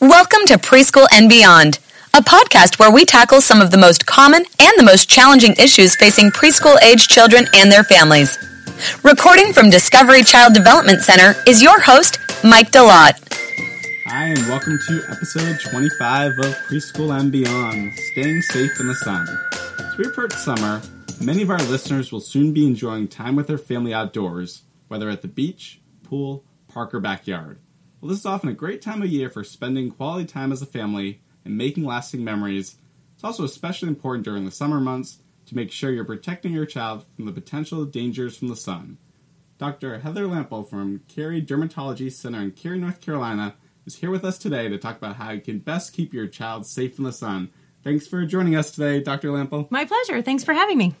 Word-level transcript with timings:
Welcome 0.00 0.46
to 0.46 0.56
Preschool 0.56 1.06
and 1.12 1.28
Beyond, 1.28 1.78
a 2.14 2.22
podcast 2.22 2.78
where 2.78 2.90
we 2.90 3.04
tackle 3.04 3.42
some 3.42 3.60
of 3.60 3.70
the 3.70 3.76
most 3.76 4.06
common 4.06 4.46
and 4.58 4.72
the 4.78 4.82
most 4.82 5.10
challenging 5.10 5.52
issues 5.58 5.94
facing 5.94 6.30
preschool 6.30 6.82
age 6.82 7.06
children 7.06 7.44
and 7.54 7.70
their 7.70 7.84
families. 7.84 8.38
Recording 9.04 9.52
from 9.52 9.68
Discovery 9.68 10.22
Child 10.22 10.54
Development 10.54 11.02
Center 11.02 11.34
is 11.46 11.62
your 11.62 11.78
host, 11.82 12.18
Mike 12.42 12.70
Delott. 12.70 13.12
Hi, 14.06 14.28
and 14.28 14.38
welcome 14.48 14.78
to 14.88 15.02
episode 15.10 15.60
25 15.60 16.38
of 16.38 16.54
Preschool 16.66 17.20
and 17.20 17.30
Beyond 17.30 17.92
Staying 18.12 18.40
Safe 18.40 18.80
in 18.80 18.86
the 18.86 18.94
Sun. 18.94 19.28
As 19.80 19.98
we 19.98 20.06
approach 20.06 20.32
summer, 20.32 20.80
many 21.20 21.42
of 21.42 21.50
our 21.50 21.58
listeners 21.58 22.10
will 22.10 22.20
soon 22.20 22.54
be 22.54 22.66
enjoying 22.66 23.06
time 23.06 23.36
with 23.36 23.48
their 23.48 23.58
family 23.58 23.92
outdoors, 23.92 24.62
whether 24.88 25.10
at 25.10 25.20
the 25.20 25.28
beach, 25.28 25.82
pool, 26.04 26.42
park, 26.68 26.94
or 26.94 27.00
backyard. 27.00 27.58
Well, 28.00 28.08
this 28.08 28.20
is 28.20 28.26
often 28.26 28.48
a 28.48 28.54
great 28.54 28.80
time 28.80 29.02
of 29.02 29.08
year 29.08 29.28
for 29.28 29.44
spending 29.44 29.90
quality 29.90 30.24
time 30.24 30.52
as 30.52 30.62
a 30.62 30.66
family 30.66 31.20
and 31.44 31.58
making 31.58 31.84
lasting 31.84 32.24
memories. 32.24 32.76
It's 33.14 33.24
also 33.24 33.44
especially 33.44 33.88
important 33.88 34.24
during 34.24 34.46
the 34.46 34.50
summer 34.50 34.80
months 34.80 35.18
to 35.46 35.54
make 35.54 35.70
sure 35.70 35.90
you're 35.90 36.04
protecting 36.04 36.52
your 36.52 36.64
child 36.64 37.04
from 37.14 37.26
the 37.26 37.32
potential 37.32 37.84
dangers 37.84 38.38
from 38.38 38.48
the 38.48 38.56
sun. 38.56 38.96
Dr. 39.58 39.98
Heather 39.98 40.24
Lampel 40.24 40.66
from 40.66 41.02
Cary 41.08 41.42
Dermatology 41.42 42.10
Center 42.10 42.40
in 42.40 42.52
Cary, 42.52 42.78
North 42.78 43.02
Carolina, 43.02 43.56
is 43.84 43.96
here 43.96 44.10
with 44.10 44.24
us 44.24 44.38
today 44.38 44.70
to 44.70 44.78
talk 44.78 44.96
about 44.96 45.16
how 45.16 45.32
you 45.32 45.40
can 45.42 45.58
best 45.58 45.92
keep 45.92 46.14
your 46.14 46.26
child 46.26 46.64
safe 46.64 46.94
from 46.94 47.04
the 47.04 47.12
sun. 47.12 47.50
Thanks 47.84 48.06
for 48.06 48.24
joining 48.24 48.56
us 48.56 48.70
today, 48.70 49.02
Dr. 49.02 49.28
Lampel. 49.28 49.70
My 49.70 49.84
pleasure. 49.84 50.22
Thanks 50.22 50.44
for 50.44 50.54
having 50.54 50.78
me. 50.78 50.94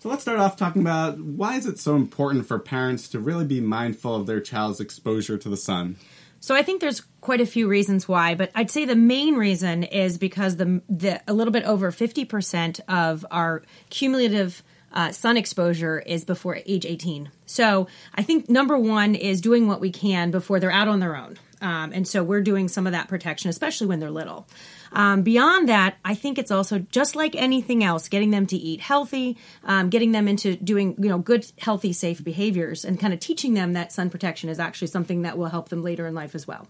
So 0.00 0.08
let's 0.08 0.22
start 0.22 0.38
off 0.40 0.56
talking 0.56 0.80
about 0.80 1.20
why 1.20 1.56
is 1.56 1.66
it 1.66 1.78
so 1.78 1.94
important 1.94 2.46
for 2.46 2.58
parents 2.58 3.06
to 3.08 3.20
really 3.20 3.44
be 3.44 3.60
mindful 3.60 4.16
of 4.16 4.26
their 4.26 4.40
child's 4.40 4.80
exposure 4.80 5.36
to 5.36 5.48
the 5.50 5.58
sun? 5.58 5.96
So 6.40 6.54
I 6.54 6.62
think 6.62 6.80
there's 6.80 7.02
quite 7.20 7.42
a 7.42 7.46
few 7.46 7.68
reasons 7.68 8.08
why, 8.08 8.34
but 8.34 8.50
I'd 8.54 8.70
say 8.70 8.86
the 8.86 8.96
main 8.96 9.34
reason 9.34 9.82
is 9.82 10.16
because 10.16 10.56
the, 10.56 10.80
the 10.88 11.20
a 11.28 11.34
little 11.34 11.52
bit 11.52 11.64
over 11.64 11.92
50% 11.92 12.80
of 12.88 13.26
our 13.30 13.62
cumulative 13.90 14.62
uh, 14.90 15.12
sun 15.12 15.36
exposure 15.36 15.98
is 15.98 16.24
before 16.24 16.60
age 16.64 16.86
18. 16.86 17.30
So 17.44 17.86
I 18.14 18.22
think 18.22 18.48
number 18.48 18.78
one 18.78 19.14
is 19.14 19.42
doing 19.42 19.68
what 19.68 19.82
we 19.82 19.90
can 19.90 20.30
before 20.30 20.60
they're 20.60 20.70
out 20.70 20.88
on 20.88 21.00
their 21.00 21.14
own. 21.14 21.38
Um, 21.60 21.92
and 21.92 22.08
so 22.08 22.22
we're 22.22 22.40
doing 22.40 22.68
some 22.68 22.86
of 22.86 22.94
that 22.94 23.08
protection, 23.08 23.50
especially 23.50 23.86
when 23.86 24.00
they're 24.00 24.10
little. 24.10 24.46
Um, 24.92 25.22
beyond 25.22 25.68
that, 25.68 25.96
I 26.04 26.14
think 26.14 26.38
it's 26.38 26.50
also 26.50 26.80
just 26.90 27.14
like 27.14 27.34
anything 27.36 27.84
else, 27.84 28.08
getting 28.08 28.30
them 28.30 28.46
to 28.46 28.56
eat 28.56 28.80
healthy, 28.80 29.36
um, 29.64 29.88
getting 29.90 30.12
them 30.12 30.28
into 30.28 30.56
doing 30.56 30.94
you 30.98 31.08
know 31.08 31.18
good, 31.18 31.50
healthy, 31.58 31.92
safe 31.92 32.22
behaviors, 32.22 32.84
and 32.84 32.98
kind 32.98 33.12
of 33.12 33.20
teaching 33.20 33.54
them 33.54 33.72
that 33.74 33.92
sun 33.92 34.10
protection 34.10 34.48
is 34.48 34.58
actually 34.58 34.88
something 34.88 35.22
that 35.22 35.38
will 35.38 35.46
help 35.46 35.68
them 35.68 35.82
later 35.82 36.06
in 36.06 36.14
life 36.14 36.34
as 36.34 36.46
well. 36.46 36.66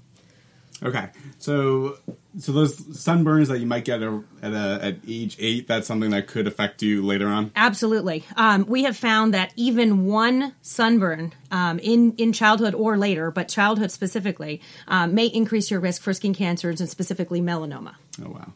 Okay, 0.83 1.09
so 1.39 1.99
so 2.39 2.53
those 2.53 2.77
sunburns 2.81 3.49
that 3.49 3.59
you 3.59 3.67
might 3.67 3.85
get 3.85 4.03
at, 4.03 4.13
a, 4.43 4.79
at 4.81 4.97
age 5.07 5.37
eight, 5.39 5.69
that's 5.69 5.87
something 5.87 6.11
that 6.11 6.27
could 6.27 6.47
affect 6.47 6.83
you 6.83 7.05
later 7.05 7.29
on. 7.29 7.53
Absolutely, 7.55 8.25
um, 8.37 8.65
we 8.67 8.85
have 8.85 8.97
found 8.97 9.35
that 9.35 9.53
even 9.57 10.07
one 10.07 10.55
sunburn 10.63 11.35
um, 11.51 11.79
in 11.81 12.15
in 12.17 12.33
childhood 12.33 12.75
or 12.75 12.97
later, 12.97 13.31
but 13.31 13.49
childhood 13.49 13.91
specifically, 13.91 14.63
um, 14.89 15.15
may 15.15 15.27
increase 15.27 15.71
your 15.71 15.81
risk 15.81 16.01
for 16.01 16.15
skin 16.15 16.33
cancers 16.33 16.81
and 16.81 16.89
specifically 16.89 17.43
melanoma. 17.43 17.97
Oh 18.25 18.31
wow. 18.31 18.53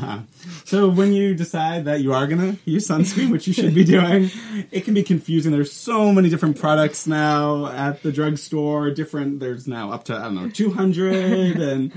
Uh, 0.00 0.20
so 0.64 0.88
when 0.88 1.12
you 1.12 1.36
decide 1.36 1.84
that 1.84 2.00
you 2.00 2.12
are 2.12 2.26
gonna 2.26 2.56
use 2.64 2.88
sunscreen, 2.88 3.30
which 3.30 3.46
you 3.46 3.52
should 3.52 3.74
be 3.74 3.84
doing, 3.84 4.30
it 4.72 4.84
can 4.84 4.92
be 4.92 5.04
confusing. 5.04 5.52
There's 5.52 5.72
so 5.72 6.12
many 6.12 6.28
different 6.28 6.58
products 6.58 7.06
now 7.06 7.66
at 7.66 8.02
the 8.02 8.10
drugstore. 8.10 8.90
Different. 8.90 9.38
There's 9.38 9.68
now 9.68 9.92
up 9.92 10.04
to 10.04 10.16
I 10.16 10.22
don't 10.24 10.34
know 10.34 10.50
200 10.50 11.56
and 11.56 11.92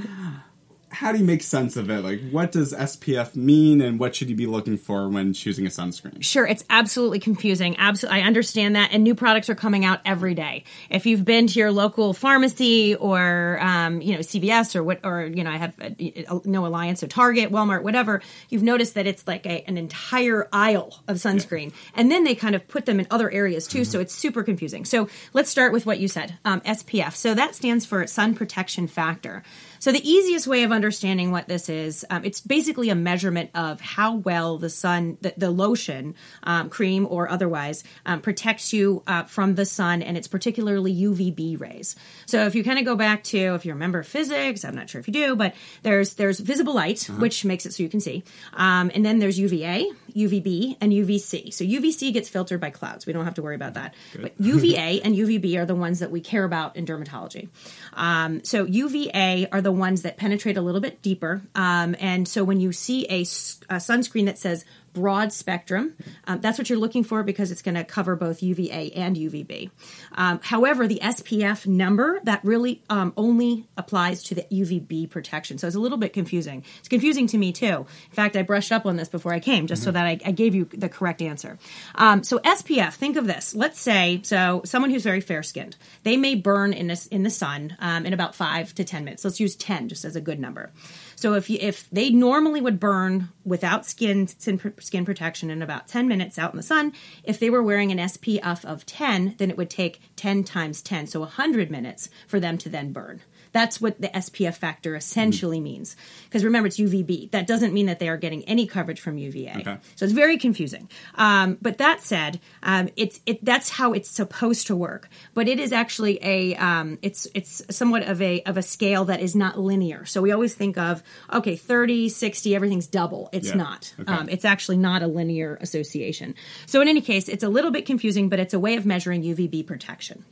how 0.97 1.11
do 1.11 1.19
you 1.19 1.23
make 1.23 1.43
sense 1.43 1.77
of 1.77 1.91
it? 1.91 2.03
Like, 2.03 2.27
what 2.31 2.51
does 2.51 2.73
SPF 2.73 3.35
mean, 3.35 3.81
and 3.81 3.99
what 3.99 4.15
should 4.15 4.31
you 4.31 4.35
be 4.35 4.47
looking 4.47 4.77
for 4.77 5.07
when 5.07 5.31
choosing 5.31 5.67
a 5.67 5.69
sunscreen? 5.69 6.23
Sure, 6.23 6.47
it's 6.47 6.65
absolutely 6.71 7.19
confusing. 7.19 7.75
Absolutely, 7.77 8.19
I 8.19 8.25
understand 8.25 8.75
that, 8.75 8.89
and 8.91 9.03
new 9.03 9.13
products 9.13 9.47
are 9.47 9.53
coming 9.53 9.85
out 9.85 9.99
every 10.05 10.33
day. 10.33 10.63
If 10.89 11.05
you've 11.05 11.23
been 11.23 11.45
to 11.45 11.59
your 11.59 11.71
local 11.71 12.13
pharmacy 12.13 12.95
or 12.95 13.59
um, 13.61 14.01
you 14.01 14.13
know 14.13 14.21
CVS 14.21 14.75
or 14.75 14.83
what, 14.83 15.01
or 15.03 15.25
you 15.25 15.43
know 15.43 15.51
I 15.51 15.57
have 15.57 15.75
uh, 15.79 16.39
no 16.45 16.65
alliance 16.65 17.03
or 17.03 17.07
Target, 17.07 17.51
Walmart, 17.51 17.83
whatever, 17.83 18.23
you've 18.49 18.63
noticed 18.63 18.95
that 18.95 19.05
it's 19.05 19.27
like 19.27 19.45
a, 19.45 19.63
an 19.67 19.77
entire 19.77 20.49
aisle 20.51 21.03
of 21.07 21.17
sunscreen, 21.17 21.67
yeah. 21.67 21.91
and 21.93 22.09
then 22.09 22.23
they 22.23 22.33
kind 22.33 22.55
of 22.55 22.67
put 22.67 22.87
them 22.87 22.99
in 22.99 23.05
other 23.11 23.29
areas 23.29 23.67
too. 23.67 23.81
Mm-hmm. 23.81 23.91
So 23.91 23.99
it's 23.99 24.15
super 24.15 24.41
confusing. 24.41 24.83
So 24.83 25.09
let's 25.33 25.51
start 25.51 25.73
with 25.73 25.85
what 25.85 25.99
you 25.99 26.07
said, 26.07 26.39
um, 26.43 26.61
SPF. 26.61 27.13
So 27.13 27.35
that 27.35 27.53
stands 27.53 27.85
for 27.85 28.07
sun 28.07 28.33
protection 28.33 28.87
factor. 28.87 29.43
So 29.87 29.93
the 29.93 30.05
easiest 30.05 30.47
way 30.47 30.63
of 30.63 30.73
understanding 30.73 31.31
what 31.31 31.47
this 31.47 31.69
is, 31.69 32.05
um, 32.09 32.25
it's 32.25 32.41
basically 32.41 32.89
a 32.89 32.95
measurement 32.95 33.51
of 33.55 33.79
how 33.79 34.15
well 34.15 34.57
the 34.57 34.69
sun, 34.69 35.17
the, 35.21 35.33
the 35.37 35.49
lotion, 35.49 36.13
um, 36.43 36.69
cream 36.69 37.07
or 37.09 37.29
otherwise, 37.29 37.85
um, 38.05 38.19
protects 38.19 38.73
you 38.73 39.01
uh, 39.07 39.23
from 39.23 39.55
the 39.55 39.63
sun, 39.63 40.01
and 40.01 40.17
it's 40.17 40.27
particularly 40.27 40.93
UVB 40.93 41.57
rays. 41.61 41.95
So 42.25 42.47
if 42.47 42.53
you 42.53 42.65
kind 42.65 42.79
of 42.79 42.83
go 42.83 42.97
back 42.97 43.23
to, 43.31 43.37
if 43.55 43.65
you 43.65 43.71
remember 43.71 44.03
physics, 44.03 44.65
I'm 44.65 44.75
not 44.75 44.89
sure 44.89 44.99
if 44.99 45.07
you 45.07 45.13
do, 45.13 45.37
but 45.37 45.55
there's 45.83 46.15
there's 46.15 46.41
visible 46.41 46.73
light, 46.73 47.09
uh-huh. 47.09 47.21
which 47.21 47.45
makes 47.45 47.65
it 47.65 47.73
so 47.73 47.81
you 47.81 47.87
can 47.87 48.01
see, 48.01 48.25
um, 48.55 48.91
and 48.93 49.05
then 49.05 49.19
there's 49.19 49.39
UVA, 49.39 49.89
UVB, 50.17 50.77
and 50.81 50.91
UVC. 50.91 51.53
So 51.53 51.63
UVC 51.63 52.11
gets 52.11 52.29
filtered 52.29 52.59
by 52.59 52.69
clouds. 52.71 53.05
We 53.05 53.13
don't 53.13 53.25
have 53.25 53.35
to 53.35 53.41
worry 53.41 53.55
about 53.55 53.75
that. 53.75 53.93
Good. 54.13 54.21
But 54.23 54.33
UVA 54.39 55.01
and 55.05 55.15
UVB 55.15 55.57
are 55.57 55.65
the 55.65 55.75
ones 55.75 55.99
that 55.99 56.11
we 56.11 56.21
care 56.21 56.43
about 56.43 56.75
in 56.75 56.85
dermatology. 56.85 57.49
Um, 57.93 58.43
so 58.43 58.65
UVA 58.65 59.47
are 59.51 59.61
the 59.61 59.71
ones 59.71 60.01
that 60.01 60.17
penetrate 60.17 60.57
a 60.57 60.61
little 60.61 60.81
bit 60.81 61.01
deeper. 61.01 61.41
Um, 61.55 61.95
and 61.99 62.27
so 62.27 62.43
when 62.43 62.59
you 62.59 62.71
see 62.71 63.05
a, 63.05 63.21
a 63.21 63.77
sunscreen 63.77 64.25
that 64.25 64.37
says 64.37 64.65
broad 64.97 65.31
spectrum. 65.31 65.95
Um, 66.25 66.41
that's 66.41 66.57
what 66.57 66.71
you're 66.71 66.79
looking 66.79 67.03
for 67.03 67.21
because 67.21 67.51
it's 67.51 67.61
going 67.61 67.75
to 67.75 67.83
cover 67.83 68.15
both 68.15 68.41
UVA 68.41 68.91
and 68.93 69.15
UVB. 69.15 69.69
Um, 70.13 70.39
however, 70.41 70.87
the 70.87 70.99
SPF 71.03 71.67
number 71.67 72.19
that 72.23 72.43
really 72.43 72.81
um, 72.89 73.13
only 73.15 73.67
applies 73.77 74.23
to 74.23 74.35
the 74.35 74.41
UVB 74.51 75.07
protection. 75.11 75.59
So 75.59 75.67
it's 75.67 75.75
a 75.75 75.79
little 75.79 75.99
bit 75.99 76.13
confusing. 76.13 76.63
It's 76.79 76.87
confusing 76.87 77.27
to 77.27 77.37
me 77.37 77.51
too. 77.51 77.85
In 78.09 78.11
fact, 78.11 78.35
I 78.35 78.41
brushed 78.41 78.71
up 78.71 78.87
on 78.87 78.95
this 78.95 79.07
before 79.07 79.33
I 79.33 79.39
came 79.39 79.67
just 79.67 79.81
mm-hmm. 79.81 79.89
so 79.89 79.91
that 79.91 80.05
I, 80.05 80.19
I, 80.25 80.31
gave 80.31 80.55
you 80.55 80.65
the 80.65 80.89
correct 80.89 81.21
answer. 81.21 81.59
Um, 81.93 82.23
so 82.23 82.39
SPF, 82.39 82.93
think 82.93 83.17
of 83.17 83.27
this. 83.27 83.53
Let's 83.53 83.79
say 83.79 84.21
so 84.23 84.63
someone 84.65 84.89
who's 84.89 85.03
very 85.03 85.21
fair 85.21 85.43
skinned, 85.43 85.75
they 86.01 86.17
may 86.17 86.33
burn 86.33 86.73
in 86.73 86.87
this 86.87 87.05
in 87.07 87.21
the 87.21 87.29
sun 87.29 87.77
um, 87.79 88.07
in 88.07 88.13
about 88.13 88.33
five 88.33 88.73
to 88.75 88.83
ten 88.83 89.03
minutes. 89.03 89.23
Let's 89.23 89.39
use 89.39 89.55
ten 89.55 89.89
just 89.89 90.05
as 90.05 90.15
a 90.15 90.21
good 90.21 90.39
number. 90.39 90.71
So 91.17 91.33
if 91.33 91.49
you, 91.49 91.57
if 91.59 91.89
they 91.89 92.11
normally 92.11 92.61
would 92.61 92.79
burn 92.79 93.29
without 93.43 93.87
skin 93.87 94.27
skin 94.27 95.03
protection 95.03 95.49
in 95.49 95.63
about 95.63 95.87
10 95.87 96.07
minutes 96.07 96.37
out 96.37 96.51
in 96.53 96.57
the 96.57 96.63
sun, 96.63 96.93
if 97.23 97.39
they 97.39 97.49
were 97.49 97.63
wearing 97.63 97.91
an 97.91 97.97
SPF 97.97 98.63
of 98.63 98.85
10, 98.85 99.35
then 99.39 99.49
it 99.49 99.57
would 99.57 99.71
take 99.71 99.99
10 100.15 100.43
times 100.43 100.83
10, 100.83 101.07
so 101.07 101.21
100 101.21 101.71
minutes 101.71 102.09
for 102.27 102.39
them 102.39 102.57
to 102.59 102.69
then 102.69 102.93
burn. 102.93 103.21
That's 103.51 103.81
what 103.81 103.99
the 104.01 104.09
SPF 104.09 104.55
factor 104.55 104.95
essentially 104.95 105.59
mm. 105.59 105.63
means. 105.63 105.95
Because 106.25 106.43
remember, 106.43 106.67
it's 106.67 106.77
UVB. 106.77 107.31
That 107.31 107.47
doesn't 107.47 107.73
mean 107.73 107.87
that 107.87 107.99
they 107.99 108.09
are 108.09 108.17
getting 108.17 108.43
any 108.45 108.67
coverage 108.67 108.99
from 108.99 109.17
UVA. 109.17 109.55
Okay. 109.59 109.77
So 109.95 110.05
it's 110.05 110.13
very 110.13 110.37
confusing. 110.37 110.89
Um, 111.15 111.57
but 111.61 111.77
that 111.77 112.01
said, 112.01 112.39
um, 112.63 112.89
it's 112.95 113.19
it 113.25 113.43
that's 113.43 113.69
how 113.69 113.93
it's 113.93 114.09
supposed 114.09 114.67
to 114.67 114.75
work. 114.75 115.09
But 115.33 115.47
it 115.47 115.59
is 115.59 115.71
actually 115.71 116.19
a 116.23 116.55
um, 116.55 116.97
it's 117.01 117.27
it's 117.33 117.63
somewhat 117.69 118.03
of 118.03 118.21
a 118.21 118.41
of 118.43 118.57
a 118.57 118.61
scale 118.61 119.05
that 119.05 119.21
is 119.21 119.35
not 119.35 119.59
linear. 119.59 120.05
So 120.05 120.21
we 120.21 120.31
always 120.31 120.53
think 120.53 120.77
of 120.77 121.03
okay, 121.33 121.55
30, 121.55 122.09
60, 122.09 122.55
everything's 122.55 122.87
double. 122.87 123.29
It's 123.31 123.49
yeah. 123.49 123.55
not. 123.55 123.93
Okay. 123.99 124.11
Um, 124.11 124.29
it's 124.29 124.45
actually 124.45 124.77
not 124.77 125.01
a 125.03 125.07
linear 125.07 125.57
association. 125.61 126.35
So 126.65 126.81
in 126.81 126.87
any 126.87 127.01
case, 127.01 127.29
it's 127.29 127.43
a 127.43 127.49
little 127.49 127.71
bit 127.71 127.85
confusing, 127.85 128.29
but 128.29 128.39
it's 128.39 128.53
a 128.53 128.59
way 128.59 128.75
of 128.75 128.85
measuring 128.85 129.23
UVB 129.23 129.65
protection. 129.65 130.25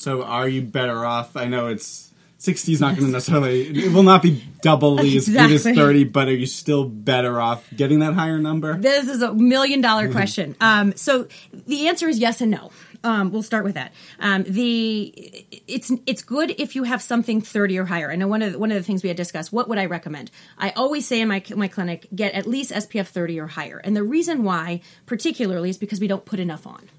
So 0.00 0.22
are 0.22 0.48
you 0.48 0.62
better 0.62 1.04
off? 1.04 1.36
I 1.36 1.46
know 1.46 1.66
it's 1.66 2.10
60 2.38 2.72
is 2.72 2.80
not 2.80 2.94
going 2.94 3.06
to 3.06 3.12
necessarily 3.12 3.84
it 3.84 3.92
will 3.92 4.02
not 4.02 4.22
be 4.22 4.42
doubly 4.62 5.14
as 5.18 5.28
good 5.28 5.52
as 5.52 5.62
30 5.62 6.04
but 6.04 6.26
are 6.26 6.34
you 6.34 6.46
still 6.46 6.84
better 6.84 7.38
off 7.38 7.68
getting 7.76 7.98
that 7.98 8.14
higher 8.14 8.38
number 8.38 8.78
this 8.78 9.08
is 9.08 9.20
a 9.20 9.34
million 9.34 9.82
dollar 9.82 10.10
question 10.10 10.56
um, 10.62 10.96
so 10.96 11.28
the 11.66 11.86
answer 11.88 12.08
is 12.08 12.18
yes 12.18 12.40
and 12.40 12.50
no 12.50 12.70
um, 13.02 13.32
we'll 13.32 13.42
start 13.42 13.64
with 13.64 13.74
that. 13.74 13.92
Um, 14.18 14.44
the 14.44 15.46
it's 15.66 15.90
it's 16.06 16.22
good 16.22 16.54
if 16.58 16.76
you 16.76 16.84
have 16.84 17.00
something 17.00 17.40
thirty 17.40 17.78
or 17.78 17.86
higher. 17.86 18.10
I 18.10 18.16
know 18.16 18.28
one 18.28 18.42
of 18.42 18.52
the, 18.52 18.58
one 18.58 18.70
of 18.70 18.76
the 18.76 18.82
things 18.82 19.02
we 19.02 19.08
had 19.08 19.16
discussed. 19.16 19.52
What 19.52 19.68
would 19.68 19.78
I 19.78 19.86
recommend? 19.86 20.30
I 20.58 20.70
always 20.70 21.06
say 21.06 21.20
in 21.20 21.28
my 21.28 21.42
my 21.56 21.68
clinic, 21.68 22.06
get 22.14 22.34
at 22.34 22.46
least 22.46 22.72
SPF 22.72 23.06
thirty 23.06 23.40
or 23.40 23.46
higher. 23.46 23.78
And 23.78 23.96
the 23.96 24.02
reason 24.02 24.44
why, 24.44 24.82
particularly, 25.06 25.70
is 25.70 25.78
because 25.78 26.00
we 26.00 26.08
don't 26.08 26.24
put 26.24 26.40
enough 26.40 26.66
on. 26.66 26.90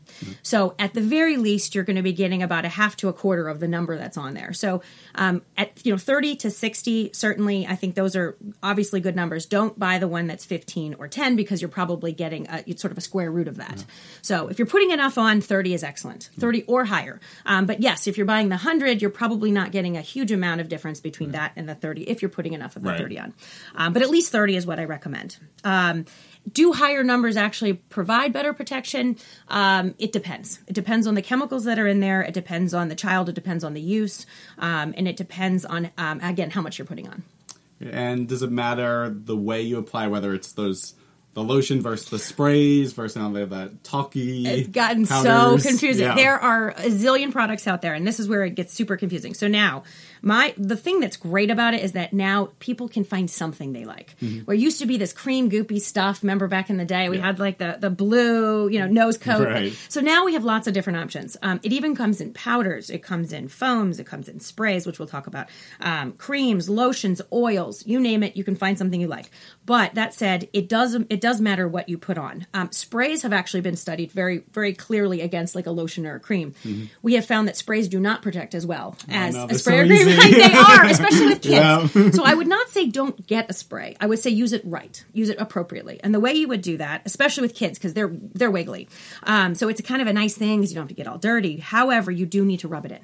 So 0.43 0.75
at 0.79 0.93
the 0.93 1.01
very 1.01 1.37
least, 1.37 1.75
you're 1.75 1.83
going 1.83 1.95
to 1.95 2.01
be 2.01 2.13
getting 2.13 2.43
about 2.43 2.65
a 2.65 2.69
half 2.69 2.95
to 2.97 3.09
a 3.09 3.13
quarter 3.13 3.47
of 3.47 3.59
the 3.59 3.67
number 3.67 3.97
that's 3.97 4.17
on 4.17 4.33
there. 4.33 4.53
So 4.53 4.81
um, 5.15 5.41
at 5.57 5.85
you 5.85 5.91
know 5.91 5.97
30 5.97 6.35
to 6.37 6.51
60, 6.51 7.11
certainly, 7.13 7.67
I 7.67 7.75
think 7.75 7.95
those 7.95 8.15
are 8.15 8.35
obviously 8.61 8.99
good 8.99 9.15
numbers. 9.15 9.45
Don't 9.45 9.77
buy 9.77 9.99
the 9.99 10.07
one 10.07 10.27
that's 10.27 10.45
15 10.45 10.95
or 10.95 11.07
10 11.07 11.35
because 11.35 11.61
you're 11.61 11.69
probably 11.69 12.11
getting 12.11 12.47
a, 12.47 12.63
it's 12.67 12.81
sort 12.81 12.91
of 12.91 12.97
a 12.97 13.01
square 13.01 13.31
root 13.31 13.47
of 13.47 13.57
that. 13.57 13.77
Yeah. 13.77 13.83
So 14.21 14.47
if 14.47 14.59
you're 14.59 14.67
putting 14.67 14.91
enough 14.91 15.17
on, 15.17 15.41
30 15.41 15.73
is 15.73 15.83
excellent, 15.83 16.29
30 16.39 16.63
or 16.63 16.85
higher. 16.85 17.19
Um, 17.45 17.65
but 17.65 17.81
yes, 17.81 18.07
if 18.07 18.17
you're 18.17 18.25
buying 18.25 18.49
the 18.49 18.55
100, 18.55 19.01
you're 19.01 19.11
probably 19.11 19.51
not 19.51 19.71
getting 19.71 19.97
a 19.97 20.01
huge 20.01 20.31
amount 20.31 20.61
of 20.61 20.69
difference 20.69 20.99
between 20.99 21.31
that 21.31 21.53
and 21.55 21.67
the 21.67 21.75
30 21.75 22.03
if 22.03 22.21
you're 22.21 22.29
putting 22.29 22.53
enough 22.53 22.75
of 22.75 22.83
the 22.83 22.89
right. 22.89 22.99
30 22.99 23.19
on. 23.19 23.33
Um, 23.75 23.93
but 23.93 24.01
at 24.01 24.09
least 24.09 24.31
30 24.31 24.55
is 24.55 24.65
what 24.65 24.79
I 24.79 24.85
recommend. 24.85 25.37
Do 26.51 26.73
higher 26.73 27.03
numbers 27.03 27.38
actually 27.38 27.73
provide 27.73 28.33
better 28.33 28.53
protection? 28.53 29.17
Um, 29.47 29.95
it 29.99 30.11
depends. 30.11 30.59
It 30.67 30.73
depends 30.73 31.07
on 31.07 31.15
the 31.15 31.21
chemicals 31.21 31.65
that 31.65 31.77
are 31.77 31.88
in 31.88 31.99
there. 31.99 32.21
It 32.21 32.33
depends 32.33 32.73
on 32.73 32.88
the 32.88 32.95
child. 32.95 33.29
It 33.29 33.35
depends 33.35 33.63
on 33.63 33.73
the 33.73 33.81
use, 33.81 34.25
um, 34.57 34.93
and 34.97 35.07
it 35.07 35.17
depends 35.17 35.65
on 35.65 35.91
um, 35.97 36.19
again 36.21 36.49
how 36.49 36.61
much 36.61 36.79
you're 36.79 36.85
putting 36.85 37.07
on. 37.07 37.23
And 37.79 38.27
does 38.27 38.43
it 38.43 38.51
matter 38.51 39.09
the 39.09 39.38
way 39.38 39.61
you 39.61 39.77
apply, 39.77 40.07
whether 40.07 40.33
it's 40.33 40.51
those 40.53 40.95
the 41.33 41.43
lotion 41.43 41.81
versus 41.81 42.09
the 42.09 42.19
sprays 42.19 42.91
versus 42.93 43.15
now 43.15 43.29
they 43.29 43.39
have 43.39 43.51
that 43.51 43.83
talky. 43.83 44.45
It's 44.45 44.67
gotten 44.67 45.05
powders. 45.05 45.63
so 45.63 45.69
confusing. 45.69 46.05
Yeah. 46.05 46.15
There 46.15 46.38
are 46.38 46.71
a 46.71 46.89
zillion 46.89 47.31
products 47.31 47.67
out 47.67 47.81
there, 47.81 47.93
and 47.93 48.05
this 48.05 48.19
is 48.19 48.27
where 48.27 48.43
it 48.43 48.55
gets 48.55 48.73
super 48.73 48.97
confusing. 48.97 49.33
So 49.33 49.47
now 49.47 49.83
my 50.21 50.53
the 50.57 50.75
thing 50.75 51.00
that's 51.00 51.18
great 51.18 51.50
about 51.50 51.73
it 51.73 51.81
is 51.81 51.94
that 51.94 52.13
now 52.13 52.50
people 52.59 52.88
can 52.88 53.03
find 53.03 53.29
something 53.29 53.73
they 53.73 53.85
like. 53.85 54.15
Mm-hmm. 54.21 54.41
Where 54.41 54.56
used 54.56 54.79
to 54.79 54.85
be 54.85 54.97
this 54.97 55.13
cream 55.13 55.50
goopy 55.50 55.81
stuff. 55.81 56.21
Remember 56.21 56.47
back 56.47 56.69
in 56.69 56.77
the 56.77 56.85
day, 56.85 57.09
we 57.09 57.18
yeah. 57.18 57.25
had 57.25 57.39
like 57.39 57.57
the 57.57 57.77
the 57.79 57.89
blue, 57.89 58.69
you 58.69 58.79
know, 58.79 58.88
nose 58.88 59.18
coat. 59.18 59.47
Right. 59.47 59.73
So 59.89 60.01
now 60.01 60.25
we 60.25 60.33
have 60.33 60.44
lots 60.44 60.68
of 60.68 60.73
different 60.73 61.00
options. 61.00 61.38
Um, 61.41 61.59
it 61.63 61.73
even 61.73 61.95
comes 61.95 62.21
in 62.21 62.33
powders. 62.33 62.89
It 62.89 63.03
comes 63.03 63.33
in 63.33 63.47
foams. 63.47 64.00
It 64.00 64.06
comes 64.06 64.29
in 64.29 64.39
sprays, 64.39 64.85
which 64.85 65.00
we'll 65.00 65.07
talk 65.07 65.27
about. 65.27 65.47
Um, 65.79 66.13
creams, 66.13 66.69
lotions, 66.69 67.21
oils, 67.33 67.85
you 67.85 68.00
name 68.00 68.21
it. 68.21 68.35
You 68.35 68.44
can 68.44 68.56
find 68.56 68.77
something 68.77 69.01
you 69.01 69.07
like. 69.07 69.31
But 69.65 69.95
that 69.95 70.13
said, 70.13 70.50
it 70.53 70.69
does 70.69 70.94
it 70.94 71.21
does 71.21 71.41
matter 71.41 71.67
what 71.67 71.89
you 71.89 71.97
put 71.97 72.17
on. 72.17 72.45
Um, 72.53 72.71
sprays 72.71 73.24
have 73.24 73.33
actually 73.33 73.62
been 73.62 73.75
studied 73.75 74.12
very 74.12 74.44
very 74.51 74.74
clearly 74.74 75.21
against 75.21 75.56
like 75.56 75.65
a 75.65 75.71
lotion 75.71 76.06
or 76.06 76.15
a 76.15 76.19
cream. 76.19 76.53
Mm-hmm. 76.63 76.85
We 77.01 77.15
have 77.15 77.25
found 77.25 77.47
that 77.47 77.57
sprays 77.57 77.88
do 77.88 78.00
not 78.00 78.21
protect 78.21 78.53
as 78.53 78.65
well 78.65 78.95
as 79.09 79.35
a 79.35 79.57
spray 79.57 79.79
or 79.79 79.88
cream 79.88 80.10
they 80.31 80.53
are, 80.53 80.85
especially 80.85 81.27
with 81.27 81.41
kids. 81.41 81.95
Yeah. 81.95 82.11
so 82.11 82.23
I 82.23 82.33
would 82.33 82.47
not 82.47 82.69
say 82.69 82.87
don't 82.87 83.25
get 83.27 83.49
a 83.49 83.53
spray. 83.53 83.95
I 83.99 84.07
would 84.07 84.19
say 84.19 84.29
use 84.29 84.53
it 84.53 84.61
right, 84.65 85.03
use 85.13 85.29
it 85.29 85.39
appropriately. 85.39 85.99
And 86.03 86.13
the 86.13 86.19
way 86.19 86.33
you 86.33 86.47
would 86.47 86.61
do 86.61 86.77
that, 86.77 87.01
especially 87.05 87.41
with 87.41 87.55
kids, 87.55 87.77
because 87.77 87.93
they're 87.93 88.11
they're 88.11 88.51
wiggly, 88.51 88.87
um, 89.23 89.55
so 89.55 89.67
it's 89.69 89.79
a 89.79 89.83
kind 89.83 90.01
of 90.01 90.07
a 90.07 90.13
nice 90.13 90.35
thing 90.35 90.59
because 90.59 90.71
you 90.71 90.75
don't 90.75 90.83
have 90.83 90.89
to 90.89 90.95
get 90.95 91.07
all 91.07 91.17
dirty. 91.17 91.57
However, 91.57 92.11
you 92.11 92.25
do 92.25 92.45
need 92.45 92.61
to 92.61 92.67
rub 92.67 92.85
it 92.85 92.91
in. 92.91 92.99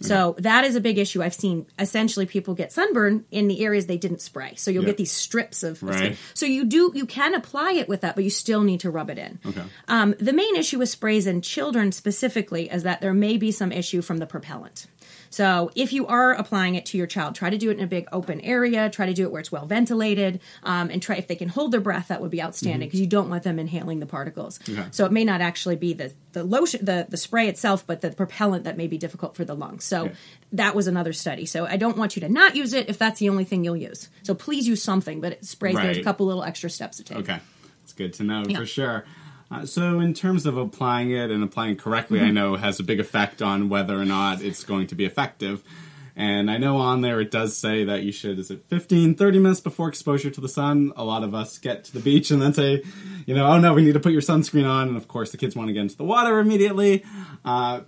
So 0.00 0.36
that 0.38 0.64
is 0.64 0.76
a 0.76 0.80
big 0.80 0.98
issue. 0.98 1.22
I've 1.22 1.34
seen 1.34 1.66
essentially 1.78 2.26
people 2.26 2.54
get 2.54 2.72
sunburn 2.72 3.24
in 3.30 3.48
the 3.48 3.64
areas 3.64 3.86
they 3.86 3.96
didn't 3.96 4.20
spray. 4.20 4.54
So 4.56 4.70
you'll 4.70 4.84
get 4.84 4.96
these 4.96 5.10
strips 5.10 5.62
of 5.62 5.82
right. 5.82 5.96
skin. 5.96 6.16
So 6.34 6.46
you 6.46 6.64
do 6.64 6.92
you 6.94 7.06
can 7.06 7.34
apply 7.34 7.72
it 7.72 7.88
with 7.88 8.02
that, 8.02 8.14
but 8.14 8.24
you 8.24 8.30
still 8.30 8.62
need 8.62 8.80
to 8.80 8.90
rub 8.90 9.10
it 9.10 9.18
in. 9.18 9.38
Okay. 9.44 9.62
Um, 9.88 10.14
the 10.18 10.32
main 10.32 10.56
issue 10.56 10.78
with 10.78 10.88
sprays 10.88 11.26
in 11.26 11.42
children 11.42 11.92
specifically 11.92 12.70
is 12.70 12.82
that 12.84 13.00
there 13.00 13.14
may 13.14 13.36
be 13.36 13.50
some 13.52 13.72
issue 13.72 14.02
from 14.02 14.18
the 14.18 14.26
propellant. 14.26 14.86
So 15.30 15.70
if 15.74 15.92
you 15.92 16.06
are 16.06 16.32
applying 16.32 16.74
it 16.74 16.86
to 16.86 16.98
your 16.98 17.06
child, 17.06 17.34
try 17.34 17.50
to 17.50 17.58
do 17.58 17.70
it 17.70 17.78
in 17.78 17.84
a 17.84 17.86
big 17.86 18.06
open 18.12 18.40
area. 18.40 18.90
Try 18.90 19.06
to 19.06 19.14
do 19.14 19.24
it 19.24 19.30
where 19.30 19.40
it's 19.40 19.52
well 19.52 19.66
ventilated, 19.66 20.40
um, 20.62 20.90
and 20.90 21.02
try 21.02 21.16
if 21.16 21.26
they 21.26 21.36
can 21.36 21.48
hold 21.48 21.72
their 21.72 21.80
breath. 21.80 22.08
That 22.08 22.20
would 22.20 22.30
be 22.30 22.42
outstanding 22.42 22.88
because 22.88 22.98
mm-hmm. 22.98 23.04
you 23.04 23.10
don't 23.10 23.30
want 23.30 23.42
them 23.42 23.58
inhaling 23.58 24.00
the 24.00 24.06
particles. 24.06 24.60
Okay. 24.68 24.86
So 24.90 25.04
it 25.04 25.12
may 25.12 25.24
not 25.24 25.40
actually 25.40 25.76
be 25.76 25.92
the 25.92 26.12
the 26.32 26.44
lotion, 26.44 26.84
the 26.84 27.06
the 27.08 27.16
spray 27.16 27.48
itself, 27.48 27.86
but 27.86 28.00
the 28.00 28.10
propellant 28.10 28.64
that 28.64 28.76
may 28.76 28.86
be 28.86 28.98
difficult 28.98 29.36
for 29.36 29.44
the 29.44 29.54
lungs. 29.54 29.84
So 29.84 30.06
okay. 30.06 30.14
that 30.52 30.74
was 30.74 30.86
another 30.86 31.12
study. 31.12 31.46
So 31.46 31.66
I 31.66 31.76
don't 31.76 31.96
want 31.96 32.16
you 32.16 32.20
to 32.20 32.28
not 32.28 32.56
use 32.56 32.72
it 32.72 32.88
if 32.88 32.98
that's 32.98 33.20
the 33.20 33.28
only 33.28 33.44
thing 33.44 33.64
you'll 33.64 33.76
use. 33.76 34.08
So 34.22 34.34
please 34.34 34.66
use 34.66 34.82
something, 34.82 35.20
but 35.20 35.32
it 35.32 35.44
sprays. 35.44 35.76
Right. 35.76 35.84
There's 35.84 35.98
a 35.98 36.02
couple 36.02 36.26
little 36.26 36.44
extra 36.44 36.70
steps 36.70 36.98
to 36.98 37.04
take. 37.04 37.18
Okay, 37.18 37.38
it's 37.84 37.92
good 37.92 38.12
to 38.14 38.24
know 38.24 38.44
yeah. 38.46 38.58
for 38.58 38.66
sure. 38.66 39.04
Uh, 39.50 39.64
so, 39.64 39.98
in 39.98 40.12
terms 40.12 40.44
of 40.44 40.56
applying 40.56 41.10
it 41.10 41.30
and 41.30 41.42
applying 41.42 41.76
correctly, 41.76 42.18
mm-hmm. 42.18 42.28
I 42.28 42.30
know 42.32 42.56
has 42.56 42.78
a 42.78 42.82
big 42.82 43.00
effect 43.00 43.40
on 43.40 43.68
whether 43.68 43.98
or 43.98 44.04
not 44.04 44.42
it's 44.42 44.62
going 44.62 44.86
to 44.88 44.94
be 44.94 45.04
effective. 45.04 45.62
And 46.18 46.50
I 46.50 46.58
know 46.58 46.78
on 46.78 47.00
there 47.00 47.20
it 47.20 47.30
does 47.30 47.56
say 47.56 47.84
that 47.84 48.02
you 48.02 48.10
should, 48.10 48.40
is 48.40 48.50
it 48.50 48.64
15, 48.66 49.14
30 49.14 49.38
minutes 49.38 49.60
before 49.60 49.88
exposure 49.88 50.30
to 50.30 50.40
the 50.40 50.48
sun? 50.48 50.92
A 50.96 51.04
lot 51.04 51.22
of 51.22 51.32
us 51.32 51.58
get 51.58 51.84
to 51.84 51.92
the 51.92 52.00
beach 52.00 52.32
and 52.32 52.42
then 52.42 52.52
say, 52.52 52.82
you 53.24 53.36
know, 53.36 53.46
oh 53.46 53.60
no, 53.60 53.72
we 53.72 53.84
need 53.84 53.92
to 53.92 54.00
put 54.00 54.10
your 54.10 54.20
sunscreen 54.20 54.68
on. 54.68 54.88
And 54.88 54.96
of 54.96 55.06
course, 55.06 55.30
the 55.30 55.36
kids 55.36 55.54
want 55.54 55.68
to 55.68 55.72
get 55.72 55.82
into 55.82 55.96
the 55.96 56.02
water 56.02 56.40
immediately. 56.40 57.04
Uh, 57.44 57.82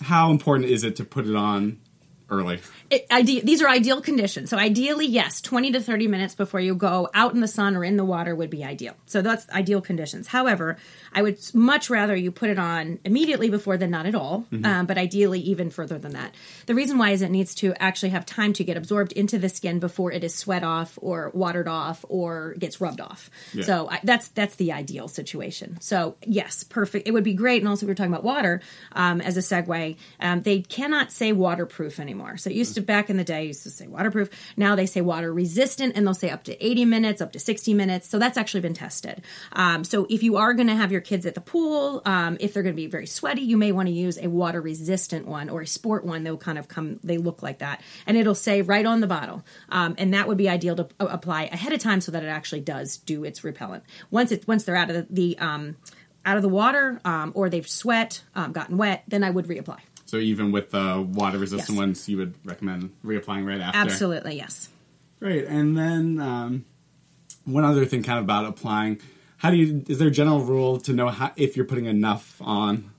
how 0.00 0.30
important 0.30 0.70
is 0.70 0.84
it 0.84 0.96
to 0.96 1.04
put 1.04 1.26
it 1.26 1.36
on 1.36 1.78
early. 2.28 2.60
It, 2.90 3.06
ide- 3.10 3.46
these 3.46 3.62
are 3.62 3.68
ideal 3.68 4.00
conditions. 4.00 4.50
So 4.50 4.58
ideally, 4.58 5.06
yes, 5.06 5.40
20 5.40 5.72
to 5.72 5.80
30 5.80 6.08
minutes 6.08 6.34
before 6.34 6.60
you 6.60 6.74
go 6.74 7.08
out 7.14 7.34
in 7.34 7.40
the 7.40 7.48
sun 7.48 7.76
or 7.76 7.84
in 7.84 7.96
the 7.96 8.04
water 8.04 8.34
would 8.34 8.50
be 8.50 8.64
ideal. 8.64 8.94
So 9.06 9.22
that's 9.22 9.48
ideal 9.50 9.80
conditions. 9.80 10.26
However, 10.26 10.76
I 11.12 11.22
would 11.22 11.38
much 11.54 11.88
rather 11.88 12.16
you 12.16 12.32
put 12.32 12.50
it 12.50 12.58
on 12.58 12.98
immediately 13.04 13.48
before 13.48 13.76
than 13.76 13.90
not 13.90 14.06
at 14.06 14.14
all, 14.14 14.44
mm-hmm. 14.52 14.64
um, 14.64 14.86
but 14.86 14.98
ideally 14.98 15.40
even 15.40 15.70
further 15.70 15.98
than 15.98 16.12
that. 16.12 16.34
The 16.66 16.74
reason 16.74 16.98
why 16.98 17.10
is 17.10 17.22
it 17.22 17.30
needs 17.30 17.54
to 17.56 17.74
actually 17.80 18.10
have 18.10 18.26
time 18.26 18.52
to 18.54 18.64
get 18.64 18.76
absorbed 18.76 19.12
into 19.12 19.38
the 19.38 19.48
skin 19.48 19.78
before 19.78 20.10
it 20.10 20.24
is 20.24 20.34
sweat 20.34 20.64
off 20.64 20.98
or 21.00 21.30
watered 21.32 21.68
off 21.68 22.04
or 22.08 22.54
gets 22.58 22.80
rubbed 22.80 23.00
off. 23.00 23.30
Yeah. 23.52 23.64
So 23.64 23.88
I, 23.88 24.00
that's 24.02 24.28
that's 24.28 24.56
the 24.56 24.72
ideal 24.72 25.08
situation. 25.08 25.78
So 25.80 26.16
yes, 26.26 26.64
perfect. 26.64 27.06
It 27.06 27.12
would 27.12 27.24
be 27.24 27.34
great. 27.34 27.62
And 27.62 27.68
also 27.68 27.86
we 27.86 27.90
were 27.90 27.94
talking 27.94 28.12
about 28.12 28.24
water 28.24 28.60
um, 28.92 29.20
as 29.20 29.36
a 29.36 29.40
segue. 29.40 29.96
Um, 30.20 30.42
they 30.42 30.60
cannot 30.60 31.12
say 31.12 31.32
waterproof 31.32 32.00
anymore 32.00 32.15
anymore. 32.16 32.36
So 32.36 32.50
it 32.50 32.56
used 32.56 32.74
to 32.74 32.80
back 32.80 33.10
in 33.10 33.16
the 33.16 33.24
day, 33.24 33.46
used 33.46 33.62
to 33.64 33.70
say 33.70 33.86
waterproof. 33.86 34.30
Now 34.56 34.74
they 34.74 34.86
say 34.86 35.00
water 35.00 35.32
resistant, 35.32 35.96
and 35.96 36.06
they'll 36.06 36.14
say 36.14 36.30
up 36.30 36.44
to 36.44 36.64
80 36.64 36.84
minutes, 36.86 37.20
up 37.20 37.32
to 37.32 37.38
60 37.38 37.74
minutes. 37.74 38.08
So 38.08 38.18
that's 38.18 38.38
actually 38.38 38.62
been 38.62 38.74
tested. 38.74 39.22
Um, 39.52 39.84
so 39.84 40.06
if 40.08 40.22
you 40.22 40.36
are 40.36 40.54
going 40.54 40.68
to 40.68 40.74
have 40.74 40.92
your 40.92 41.00
kids 41.00 41.26
at 41.26 41.34
the 41.34 41.40
pool, 41.40 42.02
um, 42.04 42.36
if 42.40 42.54
they're 42.54 42.62
going 42.62 42.74
to 42.74 42.76
be 42.76 42.86
very 42.86 43.06
sweaty, 43.06 43.42
you 43.42 43.56
may 43.56 43.72
want 43.72 43.88
to 43.88 43.92
use 43.92 44.18
a 44.18 44.28
water 44.28 44.60
resistant 44.60 45.26
one 45.26 45.48
or 45.48 45.62
a 45.62 45.66
sport 45.66 46.04
one. 46.04 46.24
They'll 46.24 46.36
kind 46.36 46.58
of 46.58 46.68
come, 46.68 46.98
they 47.04 47.18
look 47.18 47.42
like 47.42 47.58
that, 47.58 47.82
and 48.06 48.16
it'll 48.16 48.34
say 48.34 48.62
right 48.62 48.86
on 48.86 49.00
the 49.00 49.06
bottle. 49.06 49.44
Um, 49.68 49.94
and 49.98 50.14
that 50.14 50.28
would 50.28 50.38
be 50.38 50.48
ideal 50.48 50.76
to 50.76 50.88
apply 51.00 51.44
ahead 51.44 51.72
of 51.72 51.80
time 51.80 52.00
so 52.00 52.12
that 52.12 52.22
it 52.22 52.28
actually 52.28 52.60
does 52.60 52.96
do 52.96 53.24
its 53.24 53.44
repellent. 53.44 53.84
Once 54.10 54.32
it 54.32 54.48
once 54.48 54.64
they're 54.64 54.76
out 54.76 54.90
of 54.90 55.08
the, 55.08 55.34
the 55.34 55.38
um, 55.38 55.76
out 56.24 56.36
of 56.36 56.42
the 56.42 56.48
water 56.48 57.00
um, 57.04 57.32
or 57.34 57.48
they've 57.48 57.68
sweat, 57.68 58.22
um, 58.34 58.52
gotten 58.52 58.76
wet, 58.76 59.04
then 59.06 59.22
I 59.22 59.30
would 59.30 59.46
reapply. 59.46 59.78
So 60.06 60.16
even 60.18 60.52
with 60.52 60.70
the 60.70 61.06
water 61.06 61.38
resistant 61.38 61.70
yes. 61.70 61.78
ones, 61.78 62.08
you 62.08 62.16
would 62.16 62.34
recommend 62.44 62.94
reapplying 63.04 63.46
right 63.46 63.60
after. 63.60 63.78
Absolutely, 63.78 64.36
yes. 64.36 64.68
Great. 65.18 65.46
And 65.46 65.76
then 65.76 66.20
um, 66.20 66.64
one 67.44 67.64
other 67.64 67.84
thing, 67.84 68.02
kind 68.02 68.18
of 68.18 68.24
about 68.24 68.46
applying. 68.46 69.00
How 69.38 69.50
do 69.50 69.56
you? 69.56 69.84
Is 69.88 69.98
there 69.98 70.08
a 70.08 70.12
general 70.12 70.40
rule 70.40 70.78
to 70.80 70.92
know 70.92 71.08
how, 71.08 71.32
if 71.36 71.56
you're 71.56 71.66
putting 71.66 71.86
enough 71.86 72.40
on? 72.40 72.90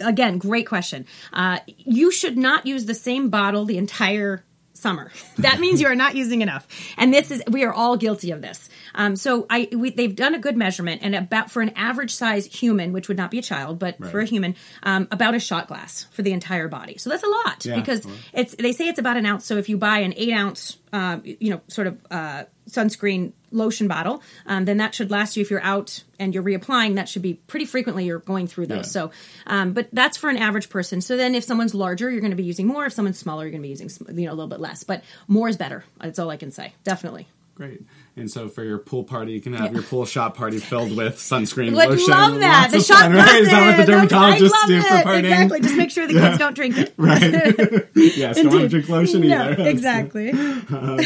Again, 0.00 0.38
great 0.38 0.66
question. 0.66 1.06
Uh, 1.32 1.58
you 1.66 2.10
should 2.10 2.36
not 2.36 2.66
use 2.66 2.86
the 2.86 2.94
same 2.94 3.30
bottle 3.30 3.64
the 3.64 3.78
entire 3.78 4.44
summer. 4.72 5.10
That 5.38 5.60
means 5.60 5.80
you 5.80 5.86
are 5.86 5.94
not 5.94 6.14
using 6.14 6.42
enough. 6.42 6.66
And 6.96 7.12
this 7.12 7.30
is 7.30 7.42
we 7.48 7.64
are 7.64 7.72
all 7.72 7.96
guilty 7.96 8.30
of 8.30 8.42
this. 8.42 8.68
Um, 8.94 9.16
so 9.16 9.46
I 9.48 9.68
we, 9.72 9.90
they've 9.90 10.14
done 10.14 10.34
a 10.34 10.38
good 10.38 10.56
measurement, 10.56 11.02
and 11.02 11.14
about 11.14 11.50
for 11.50 11.62
an 11.62 11.70
average 11.76 12.14
size 12.14 12.46
human, 12.46 12.92
which 12.92 13.08
would 13.08 13.16
not 13.16 13.30
be 13.30 13.38
a 13.38 13.42
child, 13.42 13.78
but 13.78 13.96
right. 13.98 14.10
for 14.10 14.20
a 14.20 14.24
human, 14.24 14.56
um, 14.82 15.08
about 15.10 15.34
a 15.34 15.40
shot 15.40 15.68
glass 15.68 16.06
for 16.12 16.22
the 16.22 16.32
entire 16.32 16.68
body. 16.68 16.98
So 16.98 17.10
that's 17.10 17.22
a 17.22 17.28
lot 17.28 17.64
yeah. 17.64 17.76
because 17.76 18.06
it's 18.32 18.54
they 18.56 18.72
say 18.72 18.88
it's 18.88 18.98
about 18.98 19.16
an 19.16 19.26
ounce. 19.26 19.44
So 19.44 19.56
if 19.56 19.68
you 19.68 19.76
buy 19.76 19.98
an 19.98 20.14
eight 20.16 20.32
ounce, 20.32 20.78
uh, 20.92 21.18
you 21.22 21.50
know, 21.50 21.60
sort 21.68 21.86
of 21.86 21.98
uh, 22.10 22.44
sunscreen 22.68 23.32
lotion 23.50 23.88
bottle, 23.88 24.22
um, 24.46 24.64
then 24.64 24.76
that 24.78 24.94
should 24.94 25.10
last 25.10 25.36
you 25.36 25.42
if 25.42 25.50
you're 25.50 25.62
out 25.62 26.02
and 26.18 26.34
you're 26.34 26.42
reapplying. 26.42 26.94
That 26.96 27.08
should 27.08 27.22
be 27.22 27.34
pretty 27.34 27.66
frequently. 27.66 28.04
You're 28.04 28.18
going 28.18 28.46
through 28.46 28.66
those. 28.66 28.86
Yeah. 28.86 29.08
So, 29.08 29.10
um, 29.46 29.72
but 29.72 29.88
that's 29.92 30.16
for 30.16 30.30
an 30.30 30.36
average 30.36 30.68
person. 30.68 31.00
So 31.00 31.16
then, 31.16 31.34
if 31.34 31.44
someone's 31.44 31.74
larger, 31.74 32.10
you're 32.10 32.20
going 32.20 32.30
to 32.30 32.36
be 32.36 32.44
using 32.44 32.66
more. 32.66 32.86
If 32.86 32.92
someone's 32.92 33.18
smaller, 33.18 33.44
you're 33.44 33.52
going 33.52 33.62
to 33.62 33.66
be 33.66 33.70
using 33.70 33.90
you 34.16 34.26
know 34.26 34.32
a 34.32 34.34
little 34.34 34.48
bit 34.48 34.60
less. 34.60 34.84
But 34.84 35.04
more 35.28 35.48
is 35.48 35.56
better. 35.56 35.84
That's 35.98 36.18
all 36.18 36.30
I 36.30 36.36
can 36.36 36.50
say. 36.50 36.74
Definitely. 36.84 37.28
Great. 37.60 37.82
And 38.16 38.30
so 38.30 38.48
for 38.48 38.64
your 38.64 38.78
pool 38.78 39.04
party, 39.04 39.32
you 39.32 39.40
can 39.42 39.52
have 39.52 39.66
yeah. 39.66 39.72
your 39.72 39.82
pool 39.82 40.06
shot 40.06 40.34
party 40.34 40.58
filled 40.60 40.96
with 40.96 41.16
sunscreen 41.16 41.76
Would 41.76 41.90
lotion. 41.90 42.10
love 42.10 42.40
that. 42.40 42.70
The 42.70 42.80
shot 42.80 43.00
fun, 43.00 43.12
right? 43.12 43.42
Is 43.42 43.50
that 43.50 43.76
what 43.76 43.86
the 43.86 43.92
dermatologists 43.92 44.66
do 44.66 44.80
for 44.80 44.88
partying? 44.88 45.18
Exactly. 45.18 45.60
Just 45.60 45.76
make 45.76 45.90
sure 45.90 46.06
the 46.06 46.14
kids 46.14 46.24
yeah. 46.24 46.38
don't 46.38 46.54
drink 46.54 46.78
it. 46.78 46.94
right. 46.96 47.20
yes, 47.94 48.36
don't 48.36 48.48
want 48.48 48.62
to 48.62 48.68
drink 48.68 48.88
lotion 48.88 49.28
no, 49.28 49.50
either. 49.50 49.68
Exactly. 49.68 50.32
Uh, 50.32 51.02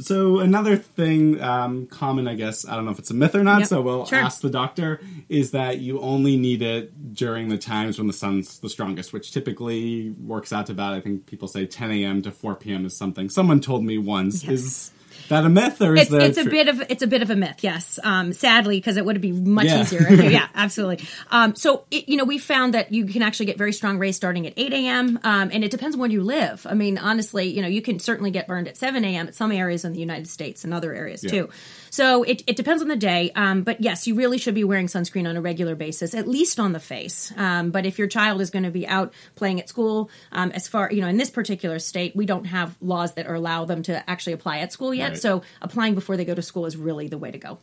so 0.00 0.38
another 0.38 0.76
thing 0.76 1.40
um, 1.40 1.86
common, 1.86 2.26
I 2.28 2.34
guess, 2.34 2.66
I 2.66 2.74
don't 2.74 2.84
know 2.84 2.90
if 2.90 2.98
it's 2.98 3.10
a 3.10 3.14
myth 3.14 3.34
or 3.34 3.42
not. 3.42 3.60
Yep. 3.60 3.68
So 3.68 3.80
we'll 3.80 4.06
sure. 4.06 4.18
ask 4.18 4.40
the 4.40 4.50
doctor 4.50 5.00
is 5.28 5.52
that 5.52 5.78
you 5.78 6.00
only 6.00 6.36
need 6.36 6.62
it 6.62 7.14
during 7.14 7.48
the 7.48 7.58
times 7.58 7.98
when 7.98 8.06
the 8.06 8.12
sun's 8.12 8.58
the 8.60 8.68
strongest, 8.68 9.12
which 9.12 9.32
typically 9.32 10.10
works 10.10 10.52
out 10.52 10.66
to 10.66 10.72
about 10.72 10.94
I 10.94 11.00
think 11.00 11.26
people 11.26 11.48
say 11.48 11.66
10 11.66 11.90
a.m. 11.90 12.22
to 12.22 12.30
4 12.30 12.54
p.m. 12.56 12.84
is 12.86 12.96
something. 12.96 13.28
Someone 13.28 13.60
told 13.60 13.84
me 13.84 13.98
once 13.98 14.44
yes. 14.44 14.52
is 14.52 14.90
that 15.30 15.44
a 15.44 15.48
myth, 15.48 15.80
or 15.82 15.94
is 15.96 16.02
it's, 16.02 16.10
that 16.10 16.22
it's 16.22 16.38
a 16.38 16.44
bit 16.44 16.68
of 16.68 16.80
it's 16.88 17.02
a 17.02 17.06
bit 17.06 17.22
of 17.22 17.30
a 17.30 17.36
myth, 17.36 17.56
yes. 17.62 17.98
Um, 18.04 18.32
sadly, 18.32 18.76
because 18.76 18.96
it 18.96 19.04
would 19.04 19.20
be 19.20 19.32
much 19.32 19.64
Yeah. 19.66 19.80
easier. 19.80 20.06
If 20.08 20.22
yeah, 20.30 20.46
absolutely. 20.54 21.04
Um, 21.30 21.56
so 21.56 21.84
it, 21.90 22.08
you 22.08 22.16
know, 22.16 22.24
we 22.24 22.38
found 22.38 22.74
that 22.74 22.92
you 22.92 23.06
can 23.06 23.22
actually 23.22 23.46
get 23.46 23.58
very 23.58 23.72
strong 23.72 23.98
rays 23.98 24.14
starting 24.16 24.46
at 24.46 24.52
eight 24.56 24.72
a.m. 24.72 25.18
Um, 25.24 25.50
and 25.52 25.64
it 25.64 25.70
depends 25.70 25.96
on 25.96 26.00
where 26.00 26.10
you 26.10 26.22
live. 26.22 26.66
I 26.68 26.74
mean, 26.74 26.98
honestly, 26.98 27.46
you 27.46 27.62
know, 27.62 27.68
you 27.68 27.82
can 27.82 27.98
certainly 27.98 28.30
get 28.30 28.46
burned 28.46 28.68
at 28.68 28.76
seven 28.76 29.04
a.m. 29.04 29.26
at 29.28 29.34
some 29.34 29.50
areas 29.50 29.84
in 29.84 29.92
the 29.92 30.00
United 30.00 30.28
States 30.28 30.62
and 30.64 30.74
other 30.74 30.94
areas 30.94 31.24
Yeah. 31.24 31.30
too. 31.30 31.48
So 31.90 32.22
it, 32.22 32.42
it 32.46 32.56
depends 32.56 32.82
on 32.82 32.88
the 32.88 32.96
day. 32.96 33.32
Um, 33.34 33.62
but 33.62 33.80
yes, 33.80 34.06
you 34.06 34.14
really 34.14 34.38
should 34.38 34.54
be 34.54 34.64
wearing 34.64 34.86
sunscreen 34.86 35.28
on 35.28 35.36
a 35.36 35.40
regular 35.40 35.74
basis, 35.74 36.14
at 36.14 36.26
least 36.26 36.58
on 36.58 36.72
the 36.72 36.80
face. 36.80 37.32
Um, 37.36 37.70
but 37.70 37.84
if 37.84 37.98
your 37.98 38.08
child 38.08 38.40
is 38.40 38.50
going 38.50 38.62
to 38.62 38.70
be 38.70 38.86
out 38.86 39.12
playing 39.34 39.60
at 39.60 39.68
school, 39.68 40.10
um, 40.32 40.50
as 40.52 40.68
far 40.68 40.90
you 40.90 41.00
know, 41.00 41.08
in 41.08 41.16
this 41.16 41.30
particular 41.30 41.78
state, 41.78 42.16
we 42.16 42.26
don't 42.26 42.46
have 42.46 42.76
laws 42.80 43.14
that 43.14 43.26
allow 43.26 43.64
them 43.64 43.82
to 43.84 44.08
actually 44.08 44.32
apply 44.32 44.58
at 44.58 44.72
school 44.72 44.94
yet. 44.94 45.10
Right. 45.10 45.18
So 45.18 45.42
applying 45.60 45.94
before 45.94 46.16
they 46.16 46.24
go 46.24 46.34
to 46.34 46.42
school 46.42 46.66
is 46.66 46.76
really 46.76 47.08
the 47.08 47.18
way 47.18 47.30
to 47.30 47.38
go. 47.38 47.58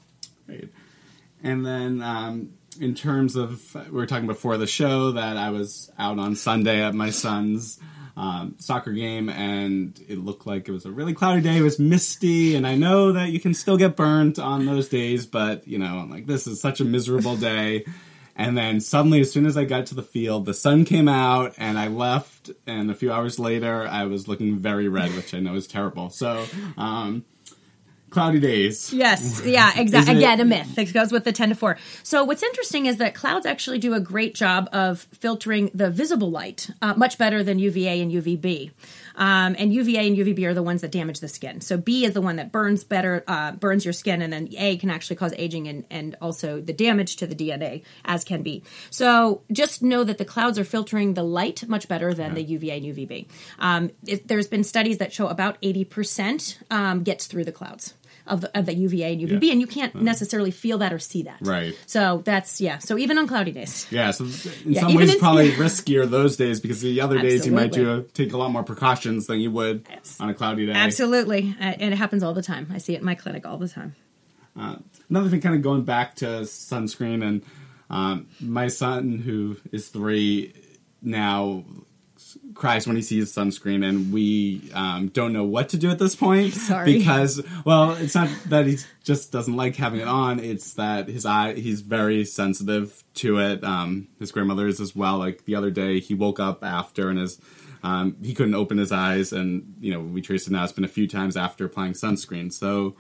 Right. 0.48 0.69
And 1.43 1.65
then, 1.65 2.01
um, 2.01 2.53
in 2.79 2.93
terms 2.93 3.36
of, 3.36 3.74
we 3.75 3.91
were 3.91 4.05
talking 4.05 4.27
before 4.27 4.57
the 4.57 4.67
show 4.67 5.12
that 5.12 5.36
I 5.36 5.50
was 5.50 5.91
out 5.98 6.19
on 6.19 6.36
Sunday 6.36 6.84
at 6.84 6.93
my 6.93 7.10
son's 7.10 7.79
um, 8.18 8.56
soccer 8.58 8.92
game, 8.92 9.30
and 9.30 9.98
it 10.08 10.18
looked 10.18 10.48
like 10.48 10.68
it 10.68 10.72
was 10.72 10.86
a 10.86 10.92
really 10.92 11.14
cloudy 11.14 11.40
day. 11.40 11.58
It 11.58 11.62
was 11.62 11.78
misty, 11.78 12.56
and 12.56 12.66
I 12.66 12.76
know 12.76 13.12
that 13.12 13.30
you 13.30 13.40
can 13.40 13.54
still 13.54 13.78
get 13.78 13.96
burnt 13.96 14.40
on 14.40 14.66
those 14.66 14.90
days, 14.90 15.28
but 15.28 15.68
you 15.68 15.78
know, 15.78 16.00
I'm 16.00 16.10
like, 16.10 16.26
this 16.26 16.48
is 16.48 16.60
such 16.60 16.82
a 16.82 16.86
miserable 16.86 17.38
day. 17.38 17.86
And 18.36 18.56
then 18.56 18.82
suddenly, 18.82 19.20
as 19.20 19.32
soon 19.32 19.48
as 19.48 19.58
I 19.58 19.66
got 19.66 19.88
to 19.88 19.96
the 19.96 20.04
field, 20.04 20.46
the 20.46 20.54
sun 20.54 20.84
came 20.84 21.08
out, 21.08 21.54
and 21.58 21.78
I 21.78 21.88
left. 21.88 22.52
And 22.66 22.90
a 22.92 22.96
few 22.96 23.12
hours 23.12 23.40
later, 23.40 23.88
I 23.88 24.06
was 24.06 24.28
looking 24.28 24.58
very 24.58 24.88
red, 24.88 25.16
which 25.16 25.34
I 25.34 25.40
know 25.40 25.56
is 25.56 25.68
terrible. 25.68 26.10
So, 26.10 26.46
um, 26.78 27.24
cloudy 28.10 28.40
days. 28.40 28.94
Yes, 28.94 29.42
yeah, 29.46 29.72
exactly. 29.76 30.14
It- 30.16 30.18
Again, 30.18 30.40
a 30.40 30.46
myth. 30.46 30.78
It 30.78 30.94
goes 30.94 31.12
with 31.12 31.24
the 31.24 31.32
10 31.32 31.50
to 31.50 31.56
4. 31.56 31.78
So, 32.04 32.24
what's 32.24 32.44
interesting 32.44 32.86
is 32.86 32.98
that 32.98 33.14
clouds 33.16 33.46
actually 33.46 33.80
do 33.80 33.94
a 33.94 34.00
great 34.00 34.34
job 34.36 34.70
of 34.74 35.02
filtering 35.20 35.70
the 35.74 35.90
visible 35.90 36.32
light, 36.32 36.70
uh, 36.82 36.94
much 36.96 37.18
better 37.18 37.44
than 37.44 37.60
UVA 37.60 38.02
and 38.02 38.12
UVB. 38.12 38.72
Um, 39.16 39.56
and 39.58 39.74
UVA 39.74 40.08
and 40.08 40.16
UVB 40.16 40.44
are 40.46 40.54
the 40.54 40.62
ones 40.62 40.82
that 40.82 40.92
damage 40.92 41.20
the 41.22 41.28
skin. 41.28 41.62
So, 41.62 41.78
B 41.78 42.06
is 42.06 42.14
the 42.14 42.22
one 42.22 42.36
that 42.38 42.52
burns 42.52 42.84
better, 42.84 43.24
uh, 43.28 43.52
burns 43.54 43.84
your 43.86 43.94
skin, 43.94 44.22
and 44.22 44.32
then 44.32 44.48
A 44.58 44.78
can 44.78 44.90
actually 44.90 45.16
cause 45.16 45.34
aging 45.38 45.68
and, 45.68 45.86
and 45.90 46.16
also 46.22 46.62
the 46.62 46.74
damage 46.74 47.16
to 47.18 47.28
the 47.28 47.36
DNA, 47.36 47.84
as 48.06 48.24
can 48.24 48.44
be. 48.44 48.64
So, 48.90 49.42
just 49.52 49.82
know 49.82 50.04
that 50.04 50.18
the 50.18 50.26
clouds 50.26 50.58
are 50.60 50.64
filtering 50.64 51.14
the 51.16 51.24
light 51.24 51.68
much 51.68 51.88
better 51.88 52.14
than 52.14 52.34
the 52.36 52.44
UVA 52.44 52.78
and 52.78 52.86
UVB. 52.86 53.28
Um, 53.60 53.92
it, 54.06 54.28
there's 54.28 54.48
been 54.48 54.64
studies 54.64 55.00
that 55.00 55.12
show 55.14 55.28
about 55.28 55.60
80% 55.62 56.58
um, 56.72 57.04
gets 57.04 57.26
through 57.28 57.46
the 57.46 57.52
clouds 57.52 57.96
of 58.27 58.41
the, 58.41 58.57
of 58.60 58.65
the 58.65 58.74
UVA 58.75 59.13
and 59.13 59.22
UVB, 59.22 59.43
Yeah. 59.43 59.51
and 59.53 59.62
you 59.62 59.67
can't 59.67 59.96
necessarily 59.96 60.51
feel 60.51 60.77
that 60.79 60.91
or 60.93 61.00
see 61.00 61.24
that. 61.24 61.38
Right. 61.41 61.74
So 61.86 62.22
that's 62.25 62.60
yeah. 62.62 62.77
So 62.79 62.98
even 62.98 63.17
on 63.17 63.27
cloudy 63.27 63.51
days, 63.51 63.88
Yeah, 63.91 64.12
so 64.12 64.25
in 64.25 64.31
Yeah, 64.74 64.81
some 64.81 64.93
ways, 64.96 65.13
in- 65.13 65.19
probably 65.19 65.51
riskier 65.51 66.10
those 66.10 66.36
days 66.38 66.60
because 66.60 66.81
the 66.81 67.01
other 67.01 67.19
days 67.19 67.46
you 67.46 67.51
might 67.51 67.72
do 67.72 67.81
Absolutely. 67.81 68.12
take 68.25 68.34
a 68.34 68.38
lot 68.38 68.51
more 68.51 68.63
precautions 68.63 69.27
than 69.27 69.39
you 69.39 69.51
would 69.51 69.86
Yes. 69.89 70.17
on 70.19 70.29
a 70.29 70.34
cloudy 70.34 70.65
day. 70.65 70.74
absolutely, 70.74 71.55
uh, 71.60 71.63
and 71.63 71.93
it 71.93 71.98
happens 71.98 72.24
all 72.24 72.34
the 72.34 72.43
time. 72.43 72.67
I 72.74 72.77
see 72.77 72.93
it 72.96 73.00
in 73.00 73.05
my 73.05 73.15
clinic 73.15 73.46
all 73.46 73.57
the 73.57 73.69
time. 73.69 73.96
Another 75.10 75.29
thing, 75.29 75.39
kind 75.41 75.55
of 75.55 75.62
going 75.62 75.84
back 75.84 76.15
to 76.15 76.25
sunscreen, 76.41 77.24
and 77.24 77.43
um, 77.89 78.27
my 78.41 78.67
son, 78.67 79.19
who 79.19 79.57
is 79.72 79.88
three 79.89 80.53
now, 81.01 81.63
cries 82.54 82.88
when 82.88 82.96
he 82.96 83.02
sees 83.02 83.34
sunscreen, 83.34 83.88
and 83.88 84.12
we 84.12 84.70
um, 84.74 85.10
don't 85.10 85.34
know 85.34 85.44
what 85.44 85.70
to 85.70 85.78
do 85.78 85.90
at 85.90 86.00
this 86.00 86.16
point. 86.16 86.54
Sorry. 86.56 86.98
because 86.98 87.42
well, 87.66 87.92
it's 87.94 88.16
not 88.16 88.30
that 88.48 88.66
he 88.66 88.78
just 89.04 89.32
doesn't 89.32 89.56
like 89.56 89.76
having 89.76 90.00
it 90.00 90.08
on; 90.08 90.40
it's 90.40 90.74
that 90.74 91.08
his 91.08 91.26
eye 91.26 91.54
he's 91.54 91.82
very 91.82 92.26
sensitive 92.26 93.04
to 93.16 93.40
it. 93.40 93.64
Um, 93.64 94.08
his 94.20 94.32
grandmother 94.32 94.68
is 94.68 94.80
as 94.80 94.96
well. 94.96 95.18
Like 95.18 95.46
the 95.46 95.56
other 95.56 95.72
day, 95.72 96.00
he 96.00 96.14
woke 96.14 96.40
up 96.40 96.64
after 96.64 97.10
and 97.10 97.20
his. 97.20 97.40
Um, 97.84 98.18
he 98.24 98.34
couldn't 98.34 98.56
open 98.56 98.80
his 98.80 98.92
eyes, 98.92 99.32
and 99.32 99.76
you 99.80 99.94
know 99.94 100.02
we 100.02 100.22
traced 100.22 100.48
it 100.48 100.52
now. 100.52 100.64
It's 100.64 100.74
been 100.74 100.84
a 100.84 100.90
few 100.90 101.08
times 101.08 101.38
after 101.38 101.66
applying 101.66 101.94
sunscreen. 101.94 102.52
So 102.52 102.96